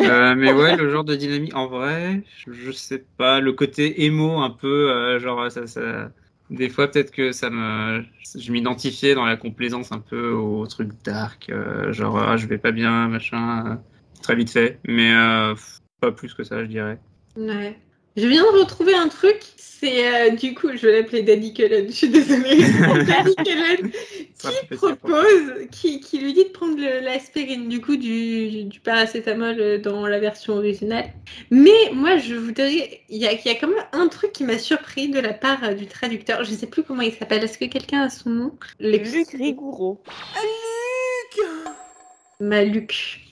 Euh, 0.00 0.34
mais 0.34 0.52
ouais, 0.52 0.76
le 0.76 0.90
genre 0.90 1.04
de 1.04 1.14
dynamique, 1.14 1.54
en 1.54 1.66
vrai, 1.66 2.22
je, 2.46 2.70
sais 2.72 3.04
pas, 3.16 3.40
le 3.40 3.52
côté 3.52 4.04
émo 4.04 4.40
un 4.40 4.50
peu, 4.50 4.90
euh, 4.90 5.18
genre 5.20 5.50
ça, 5.50 5.66
ça, 5.66 6.10
des 6.50 6.68
fois 6.68 6.88
peut-être 6.88 7.10
que 7.10 7.32
ça 7.32 7.48
me, 7.50 8.04
je 8.36 8.52
m'identifiais 8.52 9.14
dans 9.14 9.24
la 9.24 9.36
complaisance 9.36 9.92
un 9.92 10.00
peu 10.00 10.32
au 10.32 10.66
truc 10.66 10.90
dark, 11.04 11.48
euh, 11.50 11.92
genre 11.92 12.18
ah, 12.18 12.36
je 12.36 12.46
vais 12.46 12.58
pas 12.58 12.72
bien, 12.72 13.08
machin, 13.08 13.80
très 14.22 14.34
vite 14.34 14.50
fait, 14.50 14.80
mais 14.84 15.12
pas 16.00 16.12
plus 16.12 16.34
que 16.34 16.44
ça, 16.44 16.62
je 16.64 16.68
dirais. 16.68 16.98
Ouais. 17.36 17.78
Je 18.16 18.26
viens 18.26 18.42
de 18.42 18.58
retrouver 18.58 18.94
un 18.94 19.08
truc. 19.08 19.40
C'est 19.56 20.06
euh, 20.06 20.30
du 20.30 20.54
coup, 20.54 20.68
je 20.74 20.86
vais 20.86 21.00
l'appeler 21.00 21.22
Daddy 21.22 21.54
Cullen. 21.54 21.86
Je 21.86 21.92
suis 21.92 22.08
désolée. 22.10 22.56
Daddy 23.06 23.34
Cullen 23.36 23.90
qui 24.38 24.76
propose, 24.76 25.68
qui, 25.70 26.00
qui 26.00 26.18
lui 26.18 26.34
dit 26.34 26.44
de 26.44 26.50
prendre 26.50 26.78
l'aspirine 27.02 27.68
du 27.68 27.80
coup 27.80 27.96
du, 27.96 28.64
du 28.64 28.80
paracétamol 28.80 29.56
euh, 29.58 29.78
dans 29.78 30.06
la 30.06 30.18
version 30.18 30.54
originale. 30.54 31.06
Mais 31.50 31.90
moi, 31.94 32.18
je 32.18 32.34
voudrais, 32.34 33.00
il 33.08 33.16
y 33.16 33.26
a, 33.26 33.32
il 33.32 33.40
y 33.42 33.48
a 33.48 33.54
quand 33.54 33.68
même 33.68 33.84
un 33.92 34.08
truc 34.08 34.32
qui 34.32 34.44
m'a 34.44 34.58
surpris 34.58 35.08
de 35.08 35.18
la 35.18 35.32
part 35.32 35.64
euh, 35.64 35.72
du 35.72 35.86
traducteur. 35.86 36.44
Je 36.44 36.50
ne 36.50 36.56
sais 36.56 36.66
plus 36.66 36.82
comment 36.82 37.02
il 37.02 37.14
s'appelle. 37.14 37.42
Est-ce 37.42 37.56
que 37.56 37.64
quelqu'un 37.64 38.02
a 38.02 38.10
son 38.10 38.30
nom? 38.30 38.52
Luc 38.80 39.06
Rigouro. 39.32 40.02
Ma 42.38 42.64
Luc. 42.64 43.29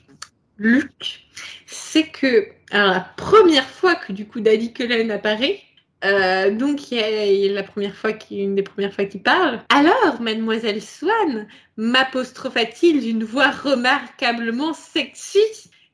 Luc, 0.58 1.20
c'est 1.66 2.08
que 2.08 2.48
alors, 2.70 2.92
la 2.92 3.00
première 3.16 3.68
fois 3.68 3.94
que 3.94 4.12
du 4.12 4.26
coup 4.26 4.40
Daddy 4.40 4.72
Cullen 4.72 5.10
apparaît, 5.10 5.60
euh, 6.04 6.50
donc 6.50 6.90
il 6.92 6.98
y 6.98 7.48
a- 7.50 7.52
la 7.54 7.62
première 7.62 7.94
fois 7.96 8.12
qui, 8.12 8.40
une 8.42 8.54
des 8.54 8.62
premières 8.62 8.92
fois 8.94 9.04
qu'il 9.04 9.22
parle. 9.22 9.60
Alors, 9.70 10.20
Mademoiselle 10.20 10.82
Swan 10.82 11.48
m'apostropha-t-il 11.76 13.00
d'une 13.00 13.24
voix 13.24 13.50
remarquablement 13.50 14.74
sexy? 14.74 15.40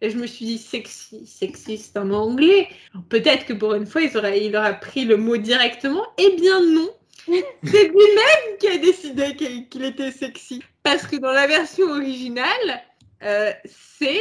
Et 0.00 0.10
je 0.10 0.16
me 0.18 0.26
suis 0.26 0.44
dit 0.44 0.58
sexy, 0.58 1.26
sexy, 1.26 1.78
c'est 1.78 1.96
un 1.96 2.04
mot 2.04 2.16
anglais. 2.16 2.68
Peut-être 3.08 3.46
que 3.46 3.52
pour 3.54 3.74
une 3.74 3.86
fois, 3.86 4.02
il 4.02 4.16
aura, 4.18 4.36
il 4.36 4.54
aura 4.56 4.74
pris 4.74 5.04
le 5.04 5.16
mot 5.16 5.36
directement. 5.36 6.04
Eh 6.18 6.36
bien 6.36 6.60
non. 6.60 6.90
C'est 7.64 7.88
lui-même 7.88 8.58
qui 8.60 8.68
a 8.68 8.76
décidé 8.76 9.34
qu'il 9.34 9.66
qu'il 9.70 9.84
était 9.84 10.10
sexy. 10.10 10.60
Parce 10.82 11.06
que 11.06 11.16
dans 11.16 11.32
la 11.32 11.46
version 11.46 11.86
originale, 11.86 12.82
euh, 13.22 13.50
c'est 13.64 14.20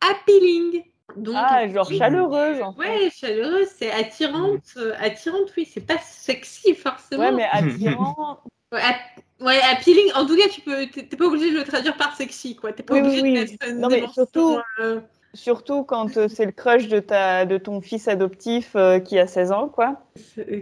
appealing. 0.00 0.82
Donc, 1.16 1.34
Ah, 1.36 1.66
genre 1.68 1.88
oui. 1.90 1.98
chaleureuse 1.98 2.62
en 2.62 2.72
fait. 2.72 2.78
Ouais, 2.80 3.10
chaleureuse, 3.12 3.66
c'est 3.76 3.90
attirante. 3.90 4.62
euh, 4.76 4.94
attirante, 5.00 5.52
oui, 5.56 5.68
c'est 5.72 5.84
pas 5.84 5.98
sexy 5.98 6.74
forcément. 6.74 7.24
Ouais, 7.24 7.32
mais 7.32 7.48
attirant. 7.52 8.38
Ouais, 8.72 8.80
ap- 8.80 9.44
ouais, 9.44 9.58
appealing, 9.72 10.12
en 10.14 10.24
tout 10.26 10.36
cas, 10.36 10.48
tu 10.48 10.60
peux, 10.60 10.86
t'es 10.86 11.02
pas 11.16 11.24
obligé 11.24 11.50
de 11.50 11.56
le 11.58 11.64
traduire 11.64 11.96
par 11.96 12.14
sexy, 12.14 12.54
quoi. 12.54 12.72
T'es 12.72 12.84
pas 12.84 12.94
Oui, 12.94 13.00
obligé 13.00 13.22
oui, 13.22 13.34
de 13.34 13.38
mettre 13.40 13.68
une 13.68 13.78
Non, 13.78 13.88
mais 13.88 14.06
surtout- 14.08 14.58
euh, 14.80 15.00
Surtout 15.32 15.84
quand 15.84 16.16
euh, 16.16 16.26
c'est 16.26 16.44
le 16.44 16.50
crush 16.50 16.88
de, 16.88 16.98
ta, 16.98 17.44
de 17.46 17.56
ton 17.56 17.80
fils 17.80 18.08
adoptif 18.08 18.72
euh, 18.74 18.98
qui 18.98 19.16
a 19.16 19.28
16 19.28 19.52
ans, 19.52 19.68
quoi. 19.68 20.02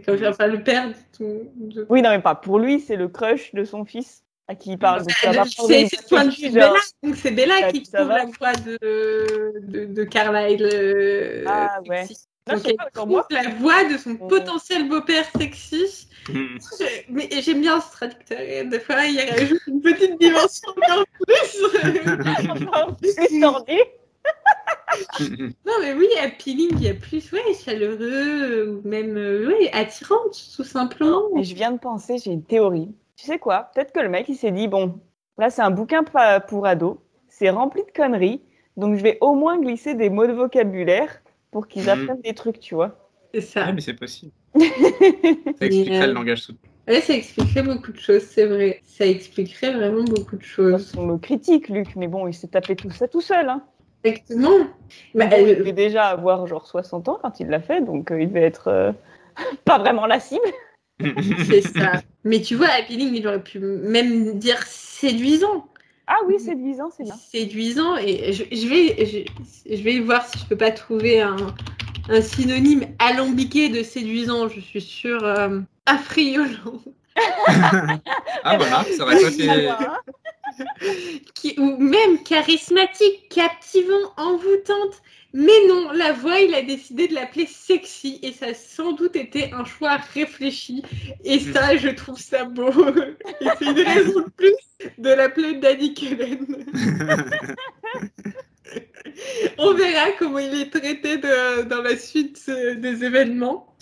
quand 0.05 0.15
enfin, 0.27 0.47
le 0.47 0.63
père 0.63 0.89
de 0.89 0.95
ton. 1.17 1.41
de- 1.57 1.87
Oui, 1.89 2.03
non, 2.03 2.11
mais 2.11 2.21
pas 2.21 2.35
pour 2.35 2.59
lui, 2.59 2.79
c'est 2.79 2.97
le 2.97 3.09
crush 3.09 3.55
de 3.55 3.65
son 3.65 3.87
fils 3.87 4.25
à 4.49 4.55
qui 4.55 4.71
il 4.73 4.79
parle. 4.79 5.01
Donc, 5.01 5.11
ça 5.13 5.33
va 5.33 5.45
C'est 5.45 5.83
le 5.83 6.09
point 6.09 6.25
de 6.25 6.31
vue 6.31 6.51
Bella. 6.51 6.73
Donc 7.03 7.17
c'est 7.17 7.31
Bella 7.31 7.71
qui 7.71 7.83
trouve 7.83 8.09
la 8.09 8.25
voix 8.25 8.53
de, 8.55 8.79
de, 9.61 9.85
de 9.87 10.05
Carlyle. 10.05 10.63
euh, 10.73 11.45
Ah, 11.47 11.81
ouais. 11.87 12.07
sexy. 12.07 12.25
Non, 12.49 12.55
Donc 12.55 12.67
elle 12.67 12.77
trouve 12.95 13.09
moi. 13.11 13.27
la 13.31 13.49
voix 13.51 13.85
de 13.85 13.99
son 13.99 14.13
Euh. 14.13 14.27
potentiel 14.27 14.89
beau-père 14.89 15.27
sexy. 15.39 16.09
Mm. 16.31 16.57
Mais 17.11 17.29
j'aime 17.43 17.61
bien 17.61 17.79
ce 17.81 17.91
traducteur. 17.93 18.41
et 18.41 18.65
Des 18.65 18.81
fois, 18.81 19.05
il 19.05 19.21
rajoute 19.21 19.61
une 19.67 19.83
petite 19.83 20.19
dimension 20.19 20.71
encore 20.71 21.05
plus. 21.27 21.63
Tordu. 23.41 23.77
non, 25.67 25.73
mais 25.83 25.93
oui, 25.93 26.09
appealing, 26.23 26.71
il 26.73 26.83
y 26.85 26.89
a 26.89 26.95
plus, 26.95 27.31
ouais, 27.33 27.55
chaleureux, 27.65 27.99
euh, 28.01 28.81
ou 28.83 28.89
même, 28.89 29.17
euh, 29.17 29.47
ouais, 29.49 29.71
attirante, 29.73 30.43
tout 30.57 30.65
simplement. 30.65 31.23
Et 31.39 31.45
je 31.45 31.55
viens 31.55 31.73
de 31.73 31.79
penser, 31.79 32.17
j'ai 32.19 32.33
une 32.33 32.43
théorie. 32.45 32.89
Tu 33.19 33.27
sais 33.27 33.39
quoi? 33.41 33.71
Peut-être 33.75 33.93
que 33.93 33.99
le 33.99 34.09
mec, 34.09 34.29
il 34.29 34.37
s'est 34.37 34.53
dit, 34.53 34.69
bon, 34.69 35.01
là, 35.39 35.51
c'est 35.51 35.61
un 35.61 35.73
bouquin 35.73 36.05
pour 36.05 36.67
ados, 36.67 36.99
c'est 37.29 37.51
rempli 37.51 37.83
de 37.85 37.91
conneries, 37.91 38.41
donc 38.77 38.95
je 38.95 39.03
vais 39.03 39.19
au 39.21 39.35
moins 39.35 39.59
glisser 39.59 39.95
des 39.95 40.09
mots 40.09 40.29
de 40.29 40.33
vocabulaire 40.33 41.21
pour 41.51 41.67
qu'ils 41.67 41.83
Mhm. 41.83 41.89
apprennent 41.89 42.21
des 42.23 42.35
trucs, 42.35 42.61
tu 42.61 42.77
vois. 42.77 42.97
C'est 43.35 43.41
ça. 43.41 43.67
Ouais, 43.67 43.73
mais 43.73 43.81
c'est 43.81 43.95
possible. 43.95 44.31
Ça 44.55 45.67
expliquerait 45.67 46.05
euh, 46.05 46.07
le 46.07 46.13
langage 46.13 46.43
soutenu. 46.43 46.71
Ouais, 46.87 47.01
ça 47.01 47.13
expliquerait 47.13 47.65
beaucoup 47.65 47.93
de 47.93 47.99
choses, 47.99 48.23
c'est 48.23 48.47
vrai. 48.47 48.81
Ça 48.85 49.05
expliquerait 49.05 49.75
vraiment 49.75 50.05
beaucoup 50.05 50.37
de 50.37 50.43
choses. 50.43 50.95
On 50.97 51.07
le 51.09 51.19
critique, 51.19 51.69
Luc, 51.69 51.97
mais 51.97 52.07
bon, 52.07 52.29
il 52.29 52.33
s'est 52.33 52.47
tapé 52.49 52.77
tout 52.77 52.91
ça 52.91 53.09
tout 53.09 53.21
seul. 53.21 53.49
Hein. 53.49 53.63
Exactement. 54.05 54.57
Bah, 55.15 55.27
Bon, 55.27 55.37
il 55.41 55.49
euh, 55.51 55.57
devait 55.57 55.73
déjà 55.73 56.07
avoir 56.07 56.47
genre 56.47 56.67
60 56.67 57.09
ans 57.09 57.19
quand 57.21 57.41
il 57.41 57.49
l'a 57.49 57.61
fait, 57.61 57.83
donc 57.83 58.11
euh, 58.13 58.23
il 58.23 58.29
devait 58.29 58.43
être 58.45 58.69
euh, 58.69 58.93
pas 59.65 59.79
vraiment 59.79 60.07
la 60.07 60.21
cible. 60.21 60.41
C'est 61.47 61.63
ça. 61.63 62.03
Mais 62.25 62.41
tu 62.41 62.55
vois, 62.57 62.69
appealing, 62.69 63.15
il 63.15 63.27
aurait 63.27 63.43
pu 63.43 63.59
même 63.59 64.39
dire 64.39 64.63
séduisant. 64.67 65.67
Ah 66.07 66.17
oui, 66.27 66.41
séduisant, 66.41 66.91
c'est 66.97 67.05
bien. 67.05 67.15
séduisant 67.17 67.97
et 67.99 68.33
je, 68.33 68.45
je 68.51 68.67
vais 68.67 69.07
je, 69.07 69.77
je 69.77 69.83
vais 69.83 70.01
voir 70.01 70.27
si 70.27 70.39
je 70.39 70.47
peux 70.47 70.57
pas 70.57 70.71
trouver 70.71 71.21
un, 71.21 71.37
un 72.09 72.23
synonyme 72.23 72.87
alambiqué 72.99 73.69
de 73.69 73.83
séduisant 73.83 74.49
je 74.49 74.61
suis 74.61 74.81
sûre 74.81 75.23
euh, 75.25 75.61
affriolant 75.85 76.81
ah 77.47 78.57
voilà, 78.57 78.85
ça 78.97 79.05
hein, 79.07 79.99
qui 81.35 81.55
ou 81.59 81.77
même 81.79 82.23
charismatique 82.23 83.29
captivant 83.29 84.13
envoûtante 84.17 85.03
mais 85.35 85.67
non 85.69 85.91
la 85.93 86.13
voix 86.13 86.41
il 86.41 86.55
a 86.55 86.63
décidé 86.63 87.07
de 87.09 87.15
l'appeler 87.15 87.47
sexy 87.47 88.19
et 88.23 88.33
ça 88.33 88.47
a 88.47 88.55
sans 88.55 88.93
doute 88.93 89.15
été 89.17 89.53
un 89.53 89.65
choix 89.65 89.97
réfléchi 90.15 90.83
et 91.25 91.39
ça 91.39 91.77
je 91.77 91.89
trouve 91.89 92.19
ça 92.19 92.45
beau 92.45 92.71
et 93.41 93.47
c'est 93.59 93.65
une 93.67 93.81
raison 93.81 94.21
de 94.21 94.31
plus 94.37 94.55
de 94.99 95.11
l'appeler 95.11 95.55
Daddy 95.55 95.93
Kellen 95.95 96.47
On 99.59 99.75
verra 99.75 100.13
comment 100.19 100.39
il 100.39 100.61
est 100.61 100.71
traité 100.71 101.17
de- 101.19 101.63
dans 101.63 101.83
la 101.83 101.97
suite 101.97 102.41
euh, 102.49 102.75
des 102.75 103.03
événements. 103.05 103.75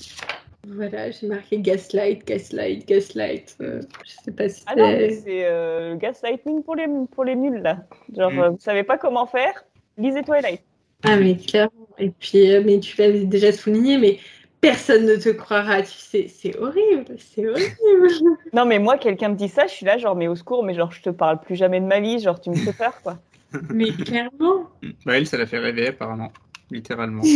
Voilà, 0.67 1.11
j'ai 1.11 1.27
marqué 1.27 1.59
gaslight, 1.61 2.25
gaslight, 2.27 2.87
gaslight. 2.89 3.57
Euh, 3.61 3.83
je 4.05 4.13
sais 4.25 4.33
pas 4.33 4.49
si 4.49 4.63
Ah 4.67 4.75
non, 4.77 4.87
mais 4.89 5.11
c'est. 5.13 5.45
euh, 5.45 5.97
gaslighting 5.97 6.63
pour 6.63 6.77
les, 6.77 6.87
pour 7.13 7.25
les 7.25 7.35
nuls, 7.37 7.61
là. 7.63 7.79
Genre, 8.17 8.31
Mm. 8.33 8.39
euh, 8.41 8.51
vous 8.51 8.61
savez 8.61 8.85
pas 8.85 8.97
comment 8.99 9.27
faire? 9.27 9.65
Lisez 9.99 10.23
Twilight. 10.23 10.63
Ah, 11.07 11.17
mais 11.17 11.37
clairement. 11.37 11.71
Et 11.99 12.11
puis, 12.11 12.53
euh, 12.53 12.63
mais 12.65 12.81
tu 12.81 12.97
l'avais 12.99 13.25
déjà 13.25 13.53
souligné, 13.53 13.97
mais 13.99 14.19
personne 14.61 15.07
ne 15.07 15.17
te 15.17 15.29
croira. 15.31 15.83
Tu 15.83 15.93
sais, 15.93 16.29
c'est 16.29 16.57
horrible, 16.59 17.17
c'est 17.19 17.49
horrible. 17.49 17.77
Non, 18.53 18.65
mais 18.65 18.79
moi, 18.79 18.97
quelqu'un 18.99 19.31
me 19.31 19.35
dit 19.35 19.49
ça, 19.49 19.67
je 19.67 19.73
suis 19.73 19.87
là, 19.87 19.99
genre, 19.99 20.17
mais 20.17 20.29
au 20.29 20.37
secours, 20.37 20.65
mais 20.65 20.75
genre, 20.75 20.93
je 20.93 21.03
te 21.03 21.11
parle 21.11 21.41
plus 21.41 21.57
jamais 21.57 21.81
de 21.81 21.87
ma 21.87 22.01
vie, 22.01 22.19
genre, 22.21 22.41
tu 22.41 22.51
me 22.51 22.57
fais 22.57 22.73
peur, 22.73 23.01
quoi. 23.03 23.19
mais 23.71 23.91
clairement. 23.93 24.69
Bah, 25.05 25.17
elle, 25.19 25.27
ça 25.27 25.37
l'a 25.37 25.47
fait 25.47 25.59
rêver, 25.59 25.89
apparemment. 25.89 26.33
Littéralement. 26.71 27.23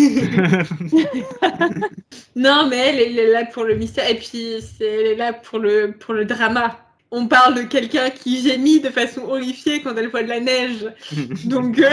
Non, 2.36 2.66
mais 2.68 2.76
elle, 2.76 3.00
elle 3.00 3.18
est 3.18 3.32
là 3.32 3.44
pour 3.44 3.64
le 3.64 3.74
mystère. 3.76 4.08
Et 4.08 4.14
puis, 4.16 4.60
c'est- 4.60 4.84
elle 4.84 5.06
est 5.08 5.14
là 5.16 5.32
pour 5.32 5.58
le, 5.58 5.92
pour 5.92 6.14
le 6.14 6.24
drama. 6.24 6.76
On 7.12 7.26
parle 7.26 7.54
de 7.56 7.62
quelqu'un 7.62 8.10
qui 8.10 8.40
gémit 8.40 8.80
de 8.80 8.88
façon 8.90 9.22
horrifiée 9.22 9.82
quand 9.82 9.96
elle 9.96 10.08
voit 10.08 10.22
de 10.22 10.28
la 10.28 10.40
neige. 10.40 10.86
Donc, 11.44 11.78
euh, 11.78 11.90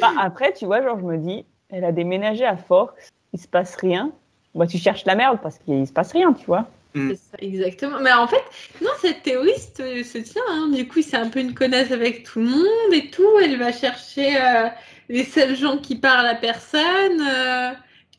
Bah, 0.00 0.12
après, 0.20 0.52
tu 0.52 0.66
vois, 0.66 0.82
genre, 0.82 0.98
je 1.00 1.04
me 1.04 1.16
dis, 1.16 1.44
elle 1.70 1.84
a 1.84 1.92
déménagé 1.92 2.44
à 2.44 2.56
Forks, 2.56 2.94
il 3.32 3.40
se 3.40 3.48
passe 3.48 3.74
rien. 3.76 4.12
Bah, 4.54 4.66
tu 4.66 4.78
cherches 4.78 5.04
la 5.06 5.14
merde 5.14 5.38
parce 5.42 5.58
qu'il 5.58 5.86
se 5.86 5.92
passe 5.92 6.12
rien, 6.12 6.32
tu 6.32 6.44
vois. 6.46 6.68
ça, 6.94 7.36
exactement. 7.40 8.00
Mais 8.00 8.12
en 8.12 8.26
fait, 8.26 8.42
non, 8.82 8.90
cette 9.00 9.22
théorie 9.22 9.52
se, 9.76 10.02
se 10.02 10.18
tient. 10.18 10.42
hein. 10.50 10.68
Du 10.74 10.86
coup, 10.88 11.00
c'est 11.02 11.16
un 11.16 11.28
peu 11.28 11.40
une 11.40 11.54
connasse 11.54 11.90
avec 11.92 12.24
tout 12.24 12.40
le 12.40 12.46
monde 12.46 12.92
et 12.92 13.08
tout. 13.10 13.28
Elle 13.42 13.56
va 13.58 13.72
chercher 13.72 14.36
euh, 14.36 14.68
les 15.08 15.24
seuls 15.24 15.54
gens 15.56 15.78
qui 15.78 15.96
parlent 15.96 16.26
à 16.26 16.34
personne. 16.34 17.20
euh, 17.20 17.70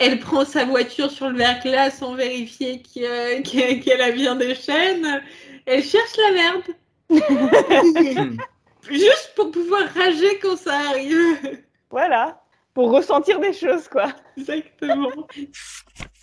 elle 0.01 0.19
prend 0.19 0.45
sa 0.45 0.63
voiture 0.63 1.11
sur 1.11 1.29
le 1.29 1.35
verglas 1.37 1.89
sans 1.91 2.13
vérifier 2.15 2.81
euh, 2.99 3.41
qu'elle 3.43 4.01
a 4.01 4.11
bien 4.11 4.35
des 4.35 4.55
chaînes. 4.55 5.21
Elle 5.65 5.83
cherche 5.83 6.17
la 6.17 6.31
merde. 6.31 6.63
Juste 8.89 9.33
pour 9.35 9.51
pouvoir 9.51 9.83
rager 9.93 10.39
quand 10.41 10.57
ça 10.57 10.73
arrive. 10.89 11.61
Voilà. 11.89 12.41
Pour 12.73 12.91
ressentir 12.91 13.39
des 13.39 13.53
choses, 13.53 13.87
quoi. 13.87 14.13
Exactement. 14.37 15.11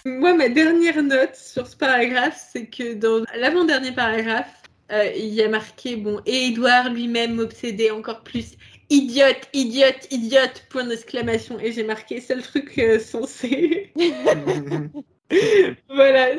Moi, 0.05 0.35
ma 0.35 0.49
dernière 0.49 1.03
note 1.03 1.35
sur 1.35 1.67
ce 1.67 1.77
paragraphe, 1.77 2.41
c'est 2.53 2.67
que 2.67 2.95
dans 2.95 3.25
l'avant-dernier 3.37 3.93
paragraphe, 3.93 4.63
euh, 4.93 5.11
il 5.17 5.35
y 5.35 5.43
a 5.43 5.49
marqué 5.49 5.97
bon, 5.97 6.21
et 6.27 6.47
Edouard 6.47 6.91
lui-même 6.91 7.41
obsédé 7.41 7.91
encore 7.91 8.23
plus. 8.23 8.53
Idiote, 8.89 9.49
idiote, 9.53 10.07
idiote, 10.13 10.65
point 10.71 10.85
d'exclamation. 10.85 11.59
Et 11.59 11.73
j'ai 11.73 11.83
marqué, 11.83 12.21
c'est 12.21 12.37
le 12.37 12.43
truc 12.43 12.79
euh, 12.79 13.01
censé. 13.01 13.93
voilà, 15.89 16.33
une- 16.33 16.39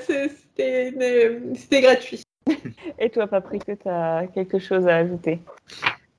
c'était 1.56 1.82
gratuit. 1.82 2.24
Et 3.00 3.10
toi, 3.10 3.28
Patrick, 3.28 3.64
tu 3.66 3.90
as 3.90 4.28
quelque 4.34 4.60
chose 4.60 4.88
à 4.88 4.98
ajouter? 4.98 5.40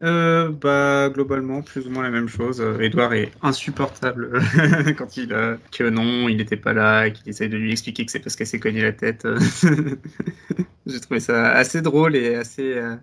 Euh, 0.02 0.50
bah, 0.50 1.10
globalement, 1.12 1.60
plus 1.62 1.86
ou 1.86 1.90
moins 1.90 2.04
la 2.04 2.10
même 2.10 2.28
chose. 2.28 2.60
Euh, 2.60 2.78
Edouard 2.80 3.14
est 3.14 3.32
insupportable 3.42 4.40
quand 4.96 5.16
il 5.16 5.32
a 5.34 5.56
que 5.72 5.88
non, 5.88 6.28
il 6.28 6.36
n'était 6.36 6.56
pas 6.56 6.72
là, 6.72 7.10
qu'il 7.10 7.28
essaye 7.28 7.48
de 7.48 7.56
lui 7.56 7.72
expliquer 7.72 8.06
que 8.06 8.12
c'est 8.12 8.20
parce 8.20 8.36
qu'elle 8.36 8.46
s'est 8.46 8.60
cogné 8.60 8.82
la 8.82 8.92
tête. 8.92 9.26
J'ai 10.86 11.00
trouvé 11.00 11.20
ça 11.20 11.50
assez 11.52 11.82
drôle 11.82 12.14
et 12.14 12.36
assez. 12.36 12.76
euh, 12.76 12.94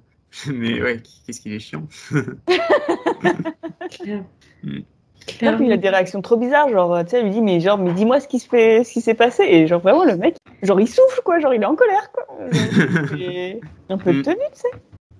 Mais 0.47 0.81
ouais, 0.81 1.01
qu'est-ce 1.25 1.41
qu'il 1.41 1.53
est 1.53 1.59
chiant. 1.59 1.87
Puis 5.25 5.65
il 5.65 5.71
a 5.71 5.77
des 5.77 5.89
réactions 5.89 6.21
trop 6.21 6.37
bizarres, 6.37 6.69
genre, 6.69 7.03
tu 7.03 7.11
sais, 7.11 7.19
il 7.19 7.25
lui 7.25 7.31
dit, 7.31 7.41
mais 7.41 7.59
genre, 7.59 7.77
mais 7.77 7.93
dis-moi 7.93 8.19
ce 8.19 8.27
qui 8.27 8.39
se 8.39 8.47
fait, 8.47 8.83
ce 8.83 8.93
qui 8.93 9.01
s'est 9.01 9.13
passé. 9.13 9.43
Et 9.43 9.67
genre, 9.67 9.81
vraiment, 9.81 10.05
le 10.05 10.17
mec, 10.17 10.35
genre, 10.61 10.79
il 10.79 10.87
souffle, 10.87 11.21
quoi, 11.23 11.39
genre, 11.39 11.53
il 11.53 11.61
est 11.61 11.65
en 11.65 11.75
colère, 11.75 12.11
quoi. 12.11 12.27
Et 13.19 13.59
un 13.89 13.97
peu 13.97 14.13
de 14.13 14.19
Mm. 14.19 14.23
tenue, 14.23 14.37
tu 14.53 14.59
sais. 14.59 14.67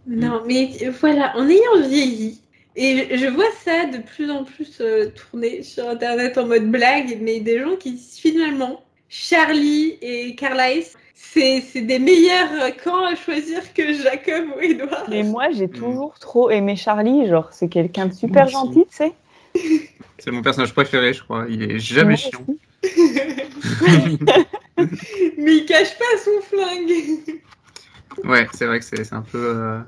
Non, 0.07 0.43
mais 0.45 0.69
voilà, 0.99 1.35
en 1.35 1.49
ayant 1.49 1.87
vieilli, 1.87 2.39
et 2.75 3.17
je, 3.17 3.27
vois 3.27 3.51
ça 3.63 3.85
de 3.85 3.99
plus 3.99 4.29
en 4.29 4.43
plus 4.43 4.81
euh, 4.81 5.09
tourner 5.09 5.63
sur 5.63 5.87
Internet 5.89 6.37
en 6.37 6.45
mode 6.45 6.69
blague, 6.69 7.17
mais 7.21 7.39
des 7.39 7.59
gens 7.59 7.75
qui 7.77 7.93
disent 7.93 8.19
finalement, 8.19 8.81
Charlie 9.07 9.97
et 10.01 10.35
Carlisle, 10.35 10.85
c'est 11.13 11.61
c'est 11.61 11.81
des 11.81 11.99
meilleurs 11.99 12.51
euh, 12.61 12.71
camps 12.71 13.05
à 13.05 13.15
choisir 13.15 13.73
que 13.73 13.93
Jacob 13.93 14.49
ou 14.55 14.59
Edouard. 14.59 15.05
Mais 15.09 15.23
moi, 15.23 15.51
j'ai 15.51 15.69
toujours 15.69 16.19
trop 16.19 16.49
aimé 16.49 16.75
Charlie, 16.75 17.27
genre, 17.27 17.47
c'est 17.53 17.69
quelqu'un 17.69 18.07
de 18.07 18.13
super 18.13 18.47
gentil, 18.47 18.85
tu 18.89 18.95
sais. 18.95 19.13
C'est 20.19 20.31
mon 20.31 20.41
personnage 20.41 20.73
préféré, 20.73 21.13
je 21.13 21.23
crois. 21.23 21.45
Il 21.49 21.63
est 21.63 21.79
jamais 21.79 22.15
chiant. 22.17 22.45
mais 25.37 25.57
il 25.57 25.65
cache 25.65 25.97
pas 25.97 26.17
son 26.23 26.41
flingue. 26.41 27.39
ouais, 28.23 28.47
c'est 28.53 28.65
vrai 28.65 28.79
que 28.79 28.85
c'est 28.85 29.13
un 29.13 29.21
peu. 29.21 29.37
euh, 29.37 29.79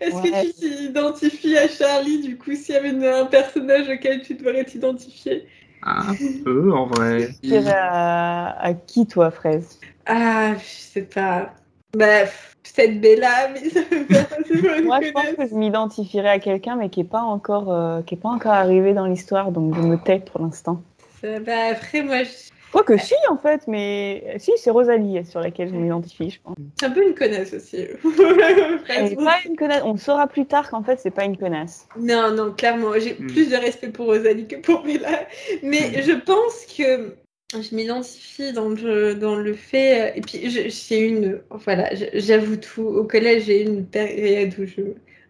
Est-ce 0.00 0.14
Ouais. 0.14 0.30
que 0.30 0.52
tu 0.52 0.76
t'identifies 0.76 1.56
à 1.56 1.68
Charlie 1.68 2.20
du 2.22 2.36
coup 2.36 2.54
s'il 2.54 2.74
y 2.74 2.78
avait 2.78 2.90
une- 2.90 3.04
un 3.04 3.26
personnage 3.26 3.88
auquel 3.88 4.22
tu 4.22 4.34
devrais 4.34 4.64
t'identifier? 4.64 5.46
Un 5.82 6.14
peu, 6.44 6.72
en 6.72 6.86
vrai. 6.86 7.28
Tu 7.42 7.48
dirais 7.48 7.74
à, 7.76 8.56
à 8.58 8.72
qui, 8.74 9.06
toi, 9.06 9.30
Fraise? 9.30 9.78
Ah, 10.06 10.54
je 10.58 10.64
sais 10.64 11.02
pas. 11.02 11.54
Bah, 11.96 12.24
peut-être 12.74 13.00
Bella, 13.00 13.48
mais 13.52 13.68
ça 13.70 13.80
me 13.80 14.82
Moi, 14.84 15.00
je 15.02 15.10
pense 15.12 15.22
connasse. 15.22 15.36
que 15.36 15.48
je 15.48 15.54
m'identifierais 15.54 16.28
à 16.30 16.38
quelqu'un, 16.38 16.76
mais 16.76 16.88
qui 16.88 17.00
n'est 17.00 17.08
pas, 17.08 17.20
encore, 17.22 17.72
euh, 17.72 18.02
qui 18.02 18.14
est 18.14 18.18
pas 18.18 18.30
encore 18.30 18.52
arrivé 18.52 18.94
dans 18.94 19.06
l'histoire, 19.06 19.52
donc 19.52 19.74
je 19.76 19.80
me 19.80 19.96
tais 19.96 20.20
pour 20.20 20.40
l'instant. 20.42 20.82
Bah, 21.22 21.52
après, 21.72 22.02
moi, 22.02 22.22
je- 22.24 22.50
Quoique, 22.72 22.96
si, 22.98 23.14
en 23.30 23.36
fait, 23.36 23.62
mais 23.68 24.34
si, 24.38 24.50
c'est 24.56 24.68
Rosalie 24.70 25.24
sur 25.24 25.38
laquelle 25.38 25.68
je 25.68 25.74
m'identifie, 25.76 26.28
je 26.30 26.40
pense. 26.42 26.56
c'est 26.80 26.86
un 26.86 26.90
peu 26.90 27.06
une 27.06 27.14
connasse 27.14 27.54
aussi. 27.54 27.76
Elle 28.88 29.12
est 29.12 29.16
pas 29.16 29.36
une 29.46 29.56
connasse. 29.56 29.82
On 29.84 29.96
saura 29.96 30.26
plus 30.26 30.44
tard 30.44 30.68
qu'en 30.68 30.82
fait, 30.82 30.98
c'est 30.98 31.12
pas 31.12 31.24
une 31.24 31.36
connasse. 31.36 31.86
Non, 31.96 32.32
non, 32.32 32.50
clairement, 32.52 32.88
j'ai 32.98 33.14
Hmm. 33.14 33.28
plus 33.28 33.48
de 33.48 33.56
respect 33.56 33.90
pour 33.90 34.06
Rosalie 34.06 34.48
que 34.48 34.56
pour 34.56 34.82
Bella. 34.82 35.20
Mais 35.62 36.02
je 36.02 36.12
pense 36.14 36.66
que 36.76 37.14
je 37.52 37.74
m'identifie 37.74 38.52
dans 38.52 38.68
le, 38.70 39.14
dans 39.14 39.36
le 39.36 39.54
fait. 39.54 40.10
euh, 40.10 40.12
Et 40.16 40.20
puis, 40.20 40.40
j'ai 40.70 41.00
une. 41.00 41.40
Voilà, 41.50 41.90
j'avoue 42.14 42.56
tout. 42.56 42.82
Au 42.82 43.04
collège, 43.04 43.44
j'ai 43.44 43.62
eu 43.62 43.66
une 43.66 43.86
période 43.86 44.52
où 44.58 44.66
je 44.66 44.80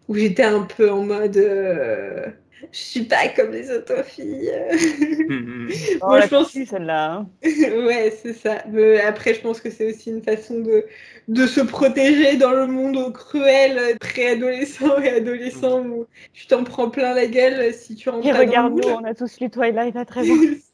où 0.09 0.15
j'étais 0.17 0.43
un 0.45 0.63
peu 0.63 0.91
en 0.91 1.03
mode. 1.03 1.37
euh, 1.37 2.27
je 2.73 2.79
suis 2.79 3.03
pas 3.03 3.29
comme 3.29 3.53
les 3.53 3.71
autres 3.71 4.05
filles. 4.07 4.51
Mhm. 5.29 5.69
Oh, 6.03 6.07
Moi, 6.09 6.21
je 6.23 6.27
pense- 6.29 6.53
celle-là. 6.53 7.13
hein. 7.13 7.29
ouais, 7.43 8.15
c'est 8.23 8.33
ça. 8.33 8.63
Mais 8.71 9.01
après, 9.01 9.35
je 9.35 9.41
pense 9.41 9.61
que 9.61 9.71
c'est 9.71 9.87
aussi 9.93 10.11
une 10.11 10.23
façon 10.23 10.61
de, 10.61 10.85
de 11.29 11.47
se 11.47 11.61
protéger 11.61 12.37
dans 12.37 12.53
le 12.53 12.67
monde 12.67 13.13
cruel, 13.13 13.79
euh, 13.79 13.95
préadolescent 14.01 14.99
et 15.03 15.09
adolescent, 15.11 15.81
où 15.85 16.07
tu 16.33 16.47
t'en 16.47 16.65
prends 16.65 16.89
plein 16.91 17.15
la 17.15 17.27
gueule 17.27 17.73
si 17.75 17.95
tu 17.97 18.09
rentres 18.09 18.27
Et 18.27 18.31
pas 18.31 18.37
dans 18.39 18.43
le 18.45 18.47
regarde-nous, 18.49 18.83
moule. 18.89 18.99
on 19.03 19.05
a 19.05 19.15
tous 19.15 19.41
lu 19.41 19.51
Twilight 19.51 19.97
à 19.97 20.05
13 20.05 20.31
ans. 20.31 20.35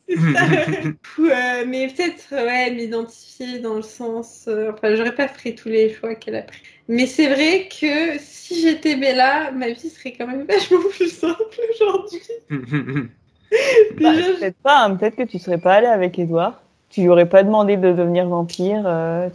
Ouais, 1.18 1.64
mais 1.66 1.88
peut-être, 1.88 2.31
ouais, 2.33 2.70
m'identifier 2.73 3.59
dans 3.61 3.75
le 3.75 3.83
sens. 3.83 4.46
euh, 4.49 4.73
enfin, 4.73 4.94
j'aurais 4.94 5.14
pas 5.14 5.29
pris 5.29 5.55
tous 5.55 5.68
les 5.68 5.92
choix 5.92 6.14
qu'elle 6.14 6.37
a 6.37 6.42
pris. 6.42 6.61
Mais 6.88 7.07
c'est 7.07 7.29
vrai 7.29 7.68
que 7.68 8.18
si 8.18 8.61
j'étais 8.61 8.96
Bella, 8.96 9.51
ma 9.53 9.70
vie 9.70 9.90
serait 9.90 10.12
quand 10.12 10.27
même 10.27 10.44
vachement 10.49 10.81
plus 10.90 11.11
simple 11.11 11.61
aujourd'hui. 11.75 12.20
Bah, 14.01 14.12
je- 14.14 14.38
peut-être 14.38 14.57
pas, 14.62 14.85
hein, 14.85 14.96
peut-être 14.96 15.16
que 15.16 15.23
tu 15.25 15.38
serais 15.38 15.59
pas 15.59 15.75
allé 15.75 15.87
avec 15.87 16.18
Edouard. 16.18 16.62
Tu 16.88 17.03
lui 17.03 17.09
aurais 17.09 17.29
pas 17.29 17.42
demandé 17.42 17.77
de 17.77 17.92
devenir 17.92 18.27
vampire. 18.29 18.83
euh, 18.87 19.29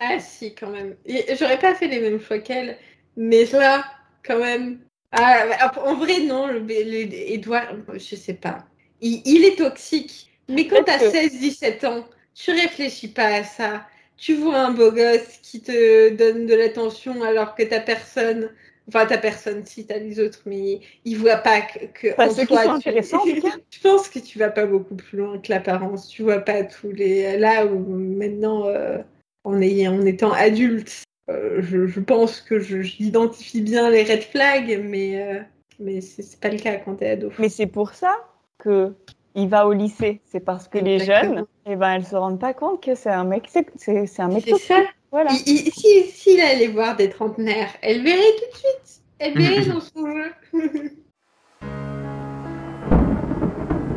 Ah 0.00 0.18
si, 0.20 0.54
quand 0.54 0.70
même. 0.70 0.96
J'aurais 1.38 1.58
pas 1.58 1.74
fait 1.74 1.88
les 1.88 2.00
mêmes 2.00 2.20
choix 2.20 2.38
qu'elle, 2.38 2.78
mais 3.16 3.44
là, 3.46 3.84
quand 4.24 4.38
même. 4.38 4.80
Ah, 5.12 5.70
en 5.84 5.94
vrai, 5.96 6.20
non, 6.20 6.46
le, 6.46 6.60
le- 6.60 7.14
Edouard, 7.32 7.68
je 7.94 8.16
sais 8.16 8.34
pas. 8.34 8.64
Il, 9.02 9.20
il 9.26 9.44
est 9.44 9.56
toxique. 9.56 10.30
Mais 10.48 10.66
quand 10.66 10.82
t'as 10.84 10.98
Peut-être 10.98 11.34
16-17 11.34 11.86
ans, 11.86 12.04
tu 12.34 12.50
réfléchis 12.52 13.08
pas 13.08 13.26
à 13.26 13.44
ça. 13.44 13.86
Tu 14.16 14.34
vois 14.34 14.58
un 14.58 14.70
beau 14.72 14.90
gosse 14.92 15.38
qui 15.42 15.60
te 15.60 16.10
donne 16.14 16.46
de 16.46 16.54
l'attention 16.54 17.22
alors 17.22 17.54
que 17.54 17.62
t'as 17.62 17.80
personne. 17.80 18.50
Enfin, 18.88 19.06
t'as 19.06 19.18
personne 19.18 19.64
si 19.64 19.86
t'as 19.86 19.98
les 19.98 20.18
autres, 20.18 20.42
mais 20.46 20.80
il 21.04 21.16
voit 21.16 21.36
pas 21.36 21.60
que, 21.60 21.86
que 21.86 22.14
Pas 22.14 22.28
en 22.28 22.30
ceux 22.30 22.42
qui 22.42 22.48
toi, 22.48 22.64
sont 22.64 22.70
tu- 22.70 22.88
intéressants, 22.88 23.18
en 23.18 23.24
tout 23.34 23.40
cas. 23.40 23.56
Je 23.70 23.80
pense 23.80 24.08
que 24.08 24.18
tu 24.18 24.38
vas 24.38 24.50
pas 24.50 24.66
beaucoup 24.66 24.96
plus 24.96 25.18
loin 25.18 25.38
que 25.38 25.50
l'apparence. 25.50 26.08
Tu 26.08 26.22
vois 26.22 26.40
pas 26.40 26.64
tous 26.64 26.90
les. 26.90 27.36
Là 27.38 27.66
où 27.66 27.78
maintenant, 27.78 28.66
euh, 28.66 28.98
en, 29.44 29.60
étant 29.60 30.32
adulte, 30.32 31.04
euh, 31.30 31.60
je, 31.62 31.86
je 31.86 32.00
pense 32.00 32.40
que 32.40 32.58
j'identifie 32.58 33.60
bien 33.60 33.90
les 33.90 34.02
red 34.04 34.22
flags, 34.22 34.80
mais, 34.84 35.22
euh, 35.22 35.40
mais 35.78 36.00
c'est 36.00 36.38
pas 36.40 36.48
le 36.48 36.58
cas 36.58 36.76
quand 36.76 36.96
t'es 36.96 37.10
ado. 37.10 37.30
Mais 37.38 37.48
c'est 37.48 37.66
pour 37.66 37.94
ça 37.94 38.16
que 38.62 38.94
il 39.34 39.48
va 39.48 39.66
au 39.66 39.72
lycée. 39.72 40.20
C'est 40.26 40.40
parce 40.40 40.68
que 40.68 40.78
les 40.78 40.98
jeunes, 40.98 41.44
eh 41.66 41.76
ben, 41.76 41.92
elles 41.94 42.04
se 42.06 42.16
rendent 42.16 42.38
pas 42.40 42.54
compte 42.54 42.82
que 42.82 42.94
c'est 42.94 43.10
un 43.10 43.24
mec, 43.24 43.48
c'est 43.50 44.20
un 44.20 44.28
mec 44.28 44.44
C'est 44.46 44.58
ça. 44.58 44.80
Voilà. 45.10 45.30
Il- 45.46 45.66
il- 45.66 45.72
si- 45.72 46.02
S'il 46.10 46.40
allait 46.40 46.68
voir 46.68 46.96
des 46.96 47.10
trentenaires, 47.10 47.68
elle 47.82 48.02
verrait 48.02 48.20
tout 48.38 48.50
de 48.52 48.56
suite. 48.56 49.02
Elle 49.18 49.34
verrait 49.38 49.66
dans 49.66 49.80
son 49.80 50.06
jeu. 50.06 50.32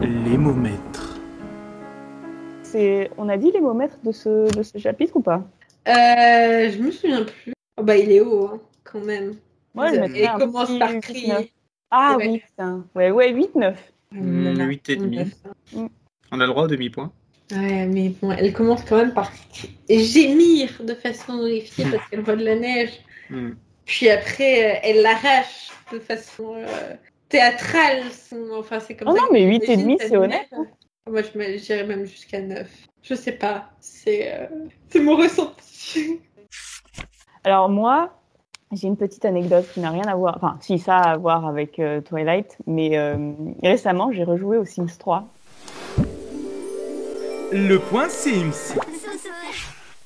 L'émomètre. 0.01 1.19
C'est, 2.63 3.10
on 3.17 3.30
a 3.30 3.38
dit 3.38 3.51
les 3.51 3.62
mots 3.62 3.73
maîtres 3.73 3.97
de 4.04 4.12
ce, 4.12 4.54
de 4.56 4.63
ce 4.63 4.78
chapitre 4.78 5.15
ou 5.15 5.21
pas? 5.21 5.41
Euh, 5.88 6.69
je 6.71 6.80
me 6.82 6.91
souviens 6.91 7.23
plus. 7.23 7.54
Oh, 7.78 7.84
bah, 7.84 7.95
il 7.97 8.12
est 8.12 8.21
haut, 8.21 8.47
hein, 8.54 8.60
quand 8.84 8.99
même. 9.01 9.36
Moi, 9.73 9.88
je 9.89 9.95
Et 9.95 9.99
mettrais 9.99 10.25
un 10.28 10.38
commence 10.39 10.67
petit 10.69 10.80
par 10.80 10.89
8-9. 10.91 11.01
crier. 11.01 11.51
Ah 11.91 12.15
Ouais. 12.17 12.28
oui, 12.28 12.39
putain. 12.39 12.86
Ouais, 12.95 13.12
ouais, 13.12 13.32
8-9. 13.32 13.75
Mm, 14.21 14.43
Voilà. 14.43 14.65
huit 14.65 14.89
et 14.89 14.95
demi. 14.95 15.19
On 15.75 15.86
a 15.86 15.89
On 16.32 16.39
a 16.39 16.45
le 16.45 16.51
droit 16.51 16.63
au 16.63 16.67
demi-point. 16.67 17.12
Ouais, 17.51 17.86
mais 17.86 18.10
bon, 18.10 18.32
elle 18.32 18.51
commence 18.54 18.84
quand 18.84 18.97
même 18.97 19.13
par 19.13 19.32
gémir 19.89 20.69
de 20.84 20.93
façon 20.95 21.34
horrifiée 21.39 21.86
parce 21.91 22.08
qu'elle 22.10 22.21
voit 22.21 22.36
de 22.36 22.43
la 22.43 22.56
neige. 22.56 22.91
Mm. 23.30 23.51
Puis 23.86 24.10
après, 24.10 24.75
euh, 24.75 24.80
elle 24.84 25.01
l'arrache 25.04 25.69
de 25.93 25.99
façon 25.99 26.56
euh, 26.56 26.95
théâtrale. 27.30 28.04
son- 28.12 28.49
Enfin, 28.58 28.80
c'est 28.80 28.95
comme 28.95 29.10
Oh 29.10 29.15
ça 29.15 29.21
non, 29.21 29.28
mais 29.32 29.41
j'imagine 29.41 29.89
8,5, 29.91 29.97
cette 29.99 30.10
c'est 30.10 30.17
honnête, 30.17 30.47
neige. 30.51 30.67
Moi, 31.08 31.21
je 31.21 31.38
me- 31.38 31.58
j'irais 31.60 31.86
même 31.86 32.06
jusqu'à 32.06 32.41
9. 32.41 32.67
Je 33.04 33.13
sais 33.13 33.34
pas. 33.34 33.69
C'est 33.80 34.34
euh, 34.34 34.47
c'est 34.89 34.99
mon 34.99 35.15
ressenti. 35.15 36.19
Alors 37.43 37.69
moi, 37.69 38.19
j'ai 38.71 38.88
une 38.88 38.97
petite 38.97 39.25
anecdote 39.25 39.65
qui 39.73 39.80
n'a 39.80 39.91
rien 39.91 40.04
à 40.04 40.15
voir, 40.15 40.36
enfin 40.38 40.58
si 40.62 40.80
ça 40.80 40.97
a 40.97 41.12
à 41.12 41.17
voir 41.17 41.45
avec 41.45 41.80
euh, 41.80 42.01
Twilight, 42.01 42.58
mais 42.65 42.97
euh, 42.97 43.32
récemment 43.62 44.12
j'ai 44.12 44.23
rejoué 44.23 44.58
au 44.58 44.65
Sims 44.65 44.97
3 44.97 45.28
Le 47.51 47.78
point 47.78 48.10
Sims. 48.10 48.75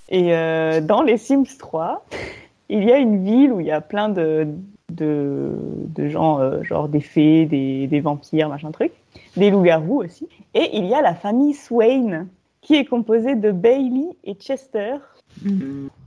et 0.09 0.35
euh, 0.35 0.81
dans 0.81 1.01
les 1.01 1.17
Sims 1.17 1.57
3, 1.57 2.05
il 2.69 2.83
y 2.83 2.91
a 2.91 2.97
une 2.97 3.23
ville 3.23 3.53
où 3.53 3.59
il 3.59 3.67
y 3.67 3.71
a 3.71 3.81
plein 3.81 4.09
de 4.09 4.47
de, 4.91 5.51
de 5.95 6.09
gens, 6.09 6.63
genre 6.63 6.89
des 6.89 6.99
fées, 6.99 7.45
des, 7.45 7.85
des 7.85 7.99
vampires, 7.99 8.49
machin 8.49 8.71
truc, 8.71 8.91
des 9.37 9.51
loups-garous 9.51 10.01
aussi, 10.01 10.27
et 10.55 10.75
il 10.75 10.87
y 10.87 10.95
a 10.95 11.03
la 11.03 11.13
famille 11.13 11.53
Swain 11.53 12.25
qui 12.61 12.75
est 12.75 12.85
composée 12.85 13.35
de 13.35 13.51
Bailey 13.51 14.07
et 14.23 14.33
Chester. 14.33 14.95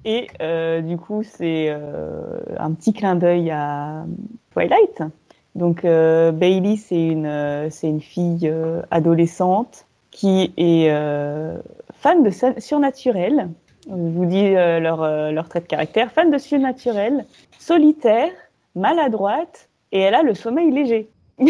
Et 0.04 0.28
euh, 0.40 0.80
du 0.80 0.96
coup, 0.96 1.22
c'est 1.22 1.66
euh, 1.68 2.40
un 2.58 2.72
petit 2.72 2.92
clin 2.92 3.14
d'œil 3.14 3.50
à 3.50 4.04
Twilight. 4.52 5.02
Donc, 5.54 5.84
euh, 5.84 6.32
Bailey, 6.32 6.76
c'est 6.76 7.06
une, 7.06 7.68
c'est 7.70 7.88
une 7.88 8.00
fille 8.00 8.52
adolescente 8.90 9.86
qui 10.10 10.52
est 10.56 10.88
fan 11.94 12.22
de 12.22 12.30
surnaturel. 12.58 13.48
Je 13.88 13.94
vous 13.94 14.26
dis 14.26 14.52
leur, 14.52 15.32
leur 15.32 15.48
trait 15.48 15.60
de 15.60 15.66
caractère. 15.66 16.10
Fan 16.12 16.30
de 16.30 16.38
surnaturel, 16.38 17.24
solitaire, 17.58 18.30
maladroite, 18.74 19.68
et 19.90 20.00
elle 20.00 20.14
a 20.14 20.22
le 20.22 20.34
sommeil 20.34 20.70
léger. 20.70 21.08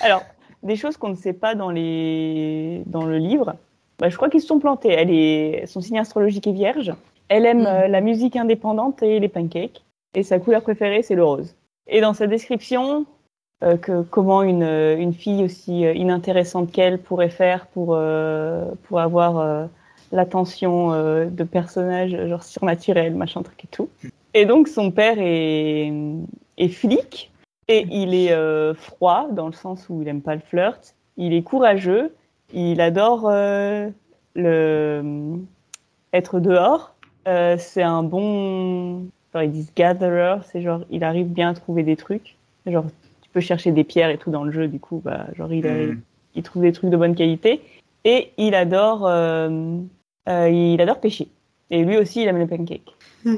Alors, 0.00 0.22
des 0.62 0.76
choses 0.76 0.96
qu'on 0.96 1.08
ne 1.08 1.16
sait 1.16 1.32
pas 1.32 1.54
dans, 1.54 1.70
les... 1.70 2.82
dans 2.86 3.04
le 3.04 3.18
livre. 3.18 3.56
Bah, 3.98 4.08
je 4.08 4.16
crois 4.16 4.28
qu'ils 4.28 4.40
se 4.40 4.46
sont 4.46 4.58
plantés. 4.58 4.90
Elle 4.92 5.10
est... 5.10 5.66
Son 5.66 5.80
signe 5.80 5.98
astrologique 5.98 6.46
est 6.46 6.52
vierge. 6.52 6.92
Elle 7.28 7.46
aime 7.46 7.60
Mhm. 7.60 7.66
euh, 7.66 7.88
la 7.88 8.00
musique 8.00 8.36
indépendante 8.36 9.02
et 9.02 9.18
les 9.20 9.28
pancakes. 9.28 9.84
Et 10.14 10.22
sa 10.22 10.38
couleur 10.38 10.62
préférée, 10.62 11.02
c'est 11.02 11.14
le 11.14 11.24
rose. 11.24 11.54
Et 11.86 12.00
dans 12.00 12.14
sa 12.14 12.26
description, 12.26 13.06
euh, 13.64 13.76
que 13.76 14.02
comment 14.02 14.42
une, 14.42 14.62
euh, 14.62 14.96
une 14.96 15.12
fille 15.12 15.42
aussi 15.44 15.80
inintéressante 15.80 16.70
qu'elle 16.70 16.98
pourrait 16.98 17.28
faire 17.28 17.66
pour, 17.66 17.94
euh, 17.94 18.66
pour 18.84 19.00
avoir 19.00 19.38
euh, 19.38 19.66
l'attention 20.12 20.90
de 20.90 21.44
personnages 21.44 22.16
genre 22.28 22.42
surnaturels, 22.42 23.14
machin 23.14 23.42
truc 23.42 23.62
et 23.64 23.68
tout. 23.68 23.90
Et 24.32 24.46
donc 24.46 24.68
son 24.68 24.90
père 24.90 25.16
est, 25.18 25.92
est 26.56 26.68
flic 26.68 27.30
Et 27.68 27.86
il 27.90 28.14
est 28.14 28.32
froid 28.74 29.26
dans 29.30 29.46
le 29.48 29.52
sens 29.52 29.86
où 29.90 30.00
il 30.00 30.08
aime 30.08 30.22
pas 30.22 30.34
le 30.34 30.40
flirt. 30.40 30.94
Il 31.18 31.34
est 31.34 31.42
courageux. 31.42 32.14
Il 32.52 32.80
adore 32.80 33.26
euh, 33.28 33.90
le 34.34 35.02
être 36.12 36.40
dehors. 36.40 36.94
Euh, 37.26 37.56
c'est 37.58 37.82
un 37.82 38.02
bon, 38.02 39.06
genre 39.32 39.42
ils 39.42 39.50
disent 39.50 39.72
gatherer. 39.74 40.38
C'est 40.50 40.62
genre 40.62 40.80
il 40.90 41.04
arrive 41.04 41.26
bien 41.28 41.50
à 41.50 41.54
trouver 41.54 41.82
des 41.82 41.96
trucs. 41.96 42.36
Genre 42.66 42.86
tu 43.20 43.28
peux 43.30 43.40
chercher 43.40 43.72
des 43.72 43.84
pierres 43.84 44.10
et 44.10 44.18
tout 44.18 44.30
dans 44.30 44.44
le 44.44 44.52
jeu. 44.52 44.68
Du 44.68 44.80
coup, 44.80 45.00
bah 45.04 45.26
genre 45.36 45.52
il, 45.52 45.66
a- 45.66 45.74
Hmm. 45.86 46.00
il 46.34 46.42
trouve 46.42 46.62
des 46.62 46.72
trucs 46.72 46.90
de 46.90 46.96
bonne 46.96 47.14
qualité. 47.14 47.60
Et 48.04 48.30
il 48.38 48.54
adore, 48.54 49.06
euh, 49.06 49.50
euh, 50.28 50.48
il 50.48 50.80
adore 50.80 51.00
pêcher. 51.00 51.28
Et 51.70 51.84
lui 51.84 51.98
aussi, 51.98 52.22
il 52.22 52.28
aime 52.28 52.38
les 52.38 52.46
pancakes. 52.46 52.94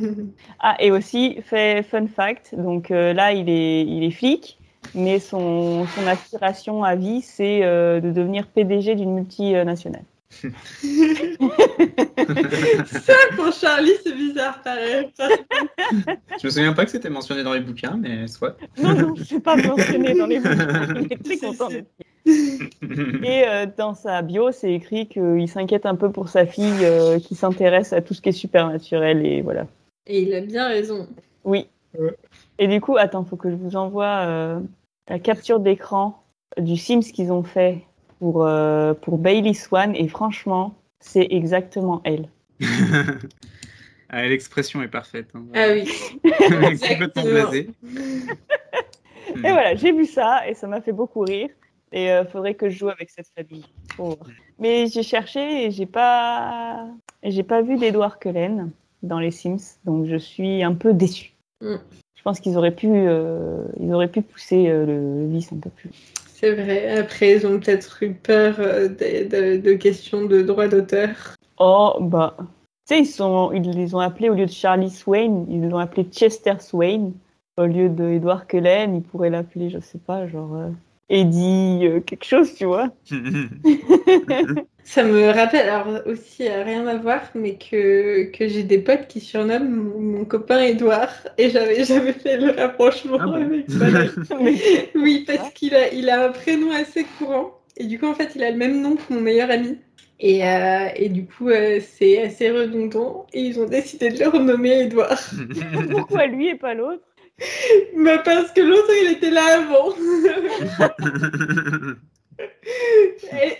Ah, 0.62 0.76
et 0.78 0.90
aussi, 0.90 1.40
fait 1.42 1.82
fun 1.82 2.06
fact, 2.06 2.54
donc 2.54 2.90
euh, 2.90 3.14
là, 3.14 3.32
il 3.32 3.48
est, 3.48 3.80
il 3.86 4.04
est 4.04 4.10
flic, 4.10 4.58
mais 4.94 5.18
son, 5.18 5.86
son 5.86 6.06
aspiration 6.06 6.84
à 6.84 6.94
vie, 6.96 7.22
c'est 7.22 7.64
euh, 7.64 8.00
de 8.00 8.10
devenir 8.10 8.46
PDG 8.46 8.94
d'une 8.94 9.14
multinationale. 9.14 10.04
Ça, 12.86 13.14
pour 13.34 13.52
Charlie, 13.52 13.94
c'est 14.04 14.14
bizarre, 14.14 14.62
pareil. 14.62 15.10
Je 15.18 16.46
me 16.46 16.50
souviens 16.50 16.72
pas 16.72 16.84
que 16.84 16.92
c'était 16.92 17.10
mentionné 17.10 17.42
dans 17.42 17.52
les 17.52 17.60
bouquins, 17.60 17.98
mais 18.00 18.28
soit. 18.28 18.56
Non, 18.80 18.94
non, 18.94 19.14
je 19.16 19.34
ne 19.34 19.40
pas 19.40 19.56
mentionné 19.56 20.14
dans 20.14 20.26
les 20.26 20.38
bouquins. 20.38 20.94
Est 21.10 21.22
très 21.22 21.36
content 21.36 21.68
d'être 21.68 21.90
Et 22.26 23.44
euh, 23.46 23.66
dans 23.76 23.94
sa 23.94 24.22
bio, 24.22 24.52
c'est 24.52 24.72
écrit 24.72 25.08
qu'il 25.08 25.48
s'inquiète 25.48 25.86
un 25.86 25.96
peu 25.96 26.10
pour 26.12 26.28
sa 26.28 26.46
fille 26.46 26.84
euh, 26.84 27.18
qui 27.18 27.34
s'intéresse 27.34 27.92
à 27.92 28.00
tout 28.00 28.14
ce 28.14 28.20
qui 28.20 28.28
est 28.28 28.32
supernaturel 28.32 29.26
et 29.26 29.42
voilà. 29.42 29.66
Et 30.06 30.22
il 30.22 30.34
a 30.34 30.40
bien 30.40 30.68
raison. 30.68 31.08
Oui. 31.44 31.66
Ouais. 31.98 32.16
Et 32.58 32.68
du 32.68 32.80
coup, 32.80 32.96
attends, 32.96 33.24
faut 33.24 33.36
que 33.36 33.50
je 33.50 33.56
vous 33.56 33.76
envoie 33.76 34.24
euh, 34.26 34.60
la 35.10 35.18
capture 35.18 35.60
d'écran 35.60 36.22
du 36.56 36.76
Sims 36.76 37.00
qu'ils 37.00 37.32
ont 37.32 37.42
fait 37.42 37.80
pour, 38.20 38.46
euh, 38.46 38.94
pour 38.94 39.18
Bailey 39.18 39.52
Swan. 39.52 39.94
Et 39.94 40.08
franchement, 40.08 40.74
c'est 41.00 41.26
exactement 41.30 42.00
elle. 42.04 42.28
Ah, 44.12 44.26
L'expression 44.26 44.82
est 44.82 44.88
parfaite. 44.88 45.28
hein. 45.34 45.44
Ah 45.54 45.66
oui. 45.72 45.88
Complètement 46.24 46.68
exactement. 46.68 47.24
blasé. 47.26 47.70
Et 49.36 49.40
voilà, 49.40 49.76
j'ai 49.76 49.92
vu 49.92 50.04
ça 50.04 50.48
et 50.48 50.54
ça 50.54 50.66
m'a 50.66 50.80
fait 50.80 50.90
beaucoup 50.90 51.20
rire. 51.20 51.48
Et 51.92 52.10
euh, 52.10 52.24
faudrait 52.24 52.54
que 52.54 52.68
je 52.68 52.76
joue 52.76 52.88
avec 52.88 53.08
cette 53.08 53.28
famille. 53.36 53.64
Mais 54.58 54.88
j'ai 54.88 55.04
cherché 55.04 55.64
et 55.64 55.70
j'ai 55.70 55.86
pas, 55.86 56.88
j'ai 57.22 57.44
pas 57.44 57.62
vu 57.62 57.76
d'Edouard 57.76 58.18
Cullen 58.18 58.72
dans 59.04 59.20
les 59.20 59.30
Sims, 59.30 59.78
donc 59.84 60.06
je 60.06 60.16
suis 60.16 60.64
un 60.64 60.74
peu 60.74 60.92
déçue. 60.92 61.32
Mm. 61.60 61.76
Je 62.20 62.22
pense 62.22 62.38
qu'ils 62.38 62.58
auraient 62.58 62.74
pu, 62.74 62.86
euh, 62.90 63.62
ils 63.80 63.94
auraient 63.94 64.06
pu 64.06 64.20
pousser 64.20 64.68
euh, 64.68 64.84
le, 64.84 65.22
le 65.22 65.26
vice 65.26 65.50
un 65.54 65.56
peu 65.56 65.70
plus. 65.70 65.88
C'est 66.34 66.54
vrai. 66.54 66.98
Après, 66.98 67.32
ils 67.32 67.46
ont 67.46 67.58
peut-être 67.58 68.02
eu 68.02 68.12
peur 68.12 68.56
euh, 68.58 68.88
de, 68.88 69.56
de- 69.56 69.56
de 69.56 69.72
questions 69.72 70.26
de 70.26 70.42
droit 70.42 70.68
d'auteur. 70.68 71.34
Oh, 71.58 71.96
bah. 71.98 72.36
Tu 72.38 72.44
sais, 72.84 73.00
ils, 73.00 73.06
sont, 73.06 73.52
ils 73.52 73.70
les 73.70 73.94
ont 73.94 74.00
appelés, 74.00 74.28
au 74.28 74.34
lieu 74.34 74.44
de 74.44 74.50
Charlie 74.50 74.90
Swain, 74.90 75.46
ils 75.48 75.62
les 75.62 75.72
ont 75.72 75.78
appelés 75.78 76.04
Chester 76.12 76.56
Swain. 76.60 77.12
Au 77.56 77.64
lieu 77.64 77.88
de 77.88 78.04
Edward 78.04 78.46
Cullen, 78.46 78.96
ils 78.96 79.02
pourraient 79.02 79.30
l'appeler, 79.30 79.70
je 79.70 79.80
sais 79.80 79.98
pas, 79.98 80.26
genre 80.26 80.56
Eddie, 81.10 81.80
euh, 81.86 82.00
quelque 82.00 82.24
chose, 82.24 82.54
tu 82.54 82.64
vois. 82.66 82.88
Ça 84.84 85.04
me 85.04 85.30
rappelle, 85.30 85.68
alors 85.68 86.06
aussi, 86.06 86.48
euh, 86.48 86.64
rien 86.64 86.86
à 86.86 86.96
voir, 86.96 87.20
mais 87.34 87.56
que, 87.58 88.24
que 88.32 88.48
j'ai 88.48 88.62
des 88.64 88.78
potes 88.78 89.06
qui 89.08 89.20
surnomment 89.20 89.68
mon, 89.70 90.00
mon 90.00 90.24
copain 90.24 90.60
Edouard. 90.62 91.12
Et 91.38 91.50
j'avais 91.50 91.84
jamais 91.84 92.12
fait 92.12 92.38
le 92.38 92.50
rapprochement 92.50 93.18
Ah 93.20 93.26
bon 93.26 93.34
avec 93.34 93.66
ça. 93.70 93.86
oui, 94.94 95.24
parce 95.26 95.50
qu'il 95.52 95.74
a, 95.74 95.92
il 95.92 96.08
a 96.10 96.26
un 96.26 96.32
prénom 96.32 96.70
assez 96.72 97.04
courant. 97.18 97.60
Et 97.76 97.86
du 97.86 97.98
coup, 97.98 98.06
en 98.06 98.14
fait, 98.14 98.32
il 98.34 98.42
a 98.44 98.50
le 98.50 98.56
même 98.56 98.80
nom 98.80 98.96
que 98.96 99.12
mon 99.12 99.20
meilleur 99.20 99.50
ami. 99.50 99.78
Et, 100.18 100.46
euh, 100.46 100.88
et 100.96 101.08
du 101.08 101.26
coup, 101.26 101.48
euh, 101.48 101.80
c'est 101.80 102.22
assez 102.22 102.50
redondant. 102.50 103.26
Et 103.32 103.42
ils 103.42 103.60
ont 103.60 103.66
décidé 103.66 104.10
de 104.10 104.18
le 104.18 104.28
renommer 104.28 104.82
Edouard. 104.82 105.20
Pourquoi 105.90 106.26
lui 106.26 106.48
et 106.48 106.56
pas 106.56 106.74
l'autre? 106.74 107.02
Bah, 107.96 108.18
parce 108.18 108.52
que 108.52 108.60
l'autre, 108.60 108.90
il 109.02 109.12
était 109.12 109.30
là 109.30 109.60
avant. 109.60 109.94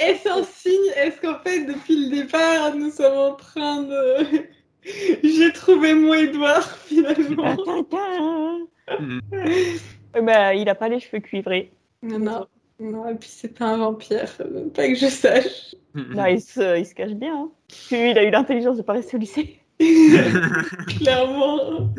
Est-ce 0.00 0.28
un 0.28 0.44
signe 0.44 0.92
Est-ce 0.96 1.20
qu'en 1.20 1.38
fait, 1.40 1.64
depuis 1.64 2.08
le 2.08 2.16
départ, 2.16 2.74
nous 2.74 2.90
sommes 2.90 3.16
en 3.16 3.34
train 3.34 3.82
de. 3.82 4.16
J'ai 5.22 5.52
trouvé 5.52 5.94
mon 5.94 6.14
Edouard 6.14 6.76
finalement. 6.86 7.56
Bah, 10.22 10.54
il 10.54 10.68
a 10.68 10.74
pas 10.74 10.88
les 10.88 11.00
cheveux 11.00 11.20
cuivrés. 11.20 11.72
Non, 12.02 12.46
non, 12.80 13.08
et 13.08 13.14
puis 13.14 13.28
c'est 13.30 13.56
pas 13.56 13.66
un 13.66 13.76
vampire, 13.76 14.30
pas 14.74 14.88
que 14.88 14.94
je 14.94 15.06
sache. 15.06 15.74
Non, 15.94 16.24
il, 16.26 16.40
se, 16.40 16.78
il 16.78 16.86
se 16.86 16.94
cache 16.94 17.12
bien. 17.12 17.34
Hein. 17.34 17.50
Lui, 17.90 18.10
il 18.10 18.18
a 18.18 18.24
eu 18.24 18.30
l'intelligence 18.30 18.76
de 18.78 18.82
pas 18.82 18.94
rester 18.94 19.16
au 19.16 19.20
lycée. 19.20 19.58
Clairement. 20.88 21.90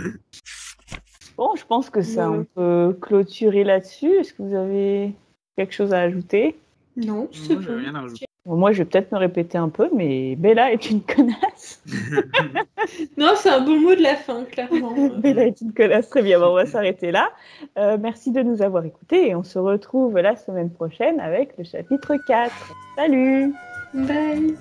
Bon, 1.42 1.56
je 1.56 1.66
pense 1.66 1.90
que 1.90 2.04
ça, 2.04 2.30
on 2.30 2.44
peut 2.44 2.96
clôturer 3.02 3.64
là-dessus. 3.64 4.12
Est-ce 4.12 4.32
que 4.32 4.44
vous 4.44 4.54
avez 4.54 5.12
quelque 5.58 5.74
chose 5.74 5.92
à 5.92 6.02
ajouter? 6.02 6.56
Non, 6.96 7.30
c'est 7.32 7.56
bon. 7.56 7.78
rien 7.80 7.96
à 7.96 8.02
rajouter. 8.02 8.28
Bon, 8.46 8.58
Moi, 8.58 8.74
je 8.74 8.78
vais 8.78 8.86
peut-être 8.86 9.12
me 9.12 9.18
répéter 9.18 9.58
un 9.58 9.70
peu, 9.70 9.90
mais 9.92 10.36
Bella 10.36 10.72
est 10.72 10.92
une 10.92 11.02
connasse. 11.02 11.84
Non, 13.18 13.34
c'est 13.36 13.50
un 13.50 13.62
bon 13.62 13.80
mot 13.80 13.96
de 13.96 14.04
la 14.04 14.18
fin, 14.18 14.44
clairement. 14.44 14.94
Bella 15.18 15.48
est 15.48 15.62
une 15.62 15.74
connasse. 15.74 16.10
Très 16.10 16.22
bien, 16.22 16.40
bon, 16.40 16.50
on 16.52 16.54
va 16.54 16.68
s'arrêter 16.68 17.12
là. 17.12 17.32
Euh, 17.80 17.98
merci 18.00 18.32
de 18.32 18.44
nous 18.44 18.62
avoir 18.62 18.86
écoutés 18.86 19.30
et 19.30 19.36
on 19.36 19.44
se 19.44 19.58
retrouve 19.58 20.20
la 20.20 20.36
semaine 20.36 20.70
prochaine 20.70 21.20
avec 21.20 21.58
le 21.58 21.64
chapitre 21.64 22.18
4. 22.28 22.52
Salut 22.98 23.52
Bye. 23.96 24.56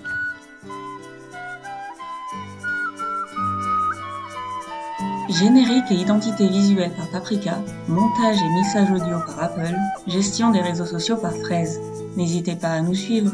Générique 5.39 5.89
et 5.91 5.95
identité 5.95 6.47
visuelle 6.47 6.91
par 6.91 7.09
Paprika, 7.09 7.59
montage 7.87 8.37
et 8.37 8.49
mixage 8.49 8.91
audio 8.91 9.17
par 9.25 9.43
Apple, 9.43 9.75
gestion 10.07 10.51
des 10.51 10.59
réseaux 10.59 10.85
sociaux 10.85 11.15
par 11.15 11.33
Fraise. 11.33 11.79
N'hésitez 12.17 12.55
pas 12.55 12.69
à 12.69 12.81
nous 12.81 12.95
suivre. 12.95 13.31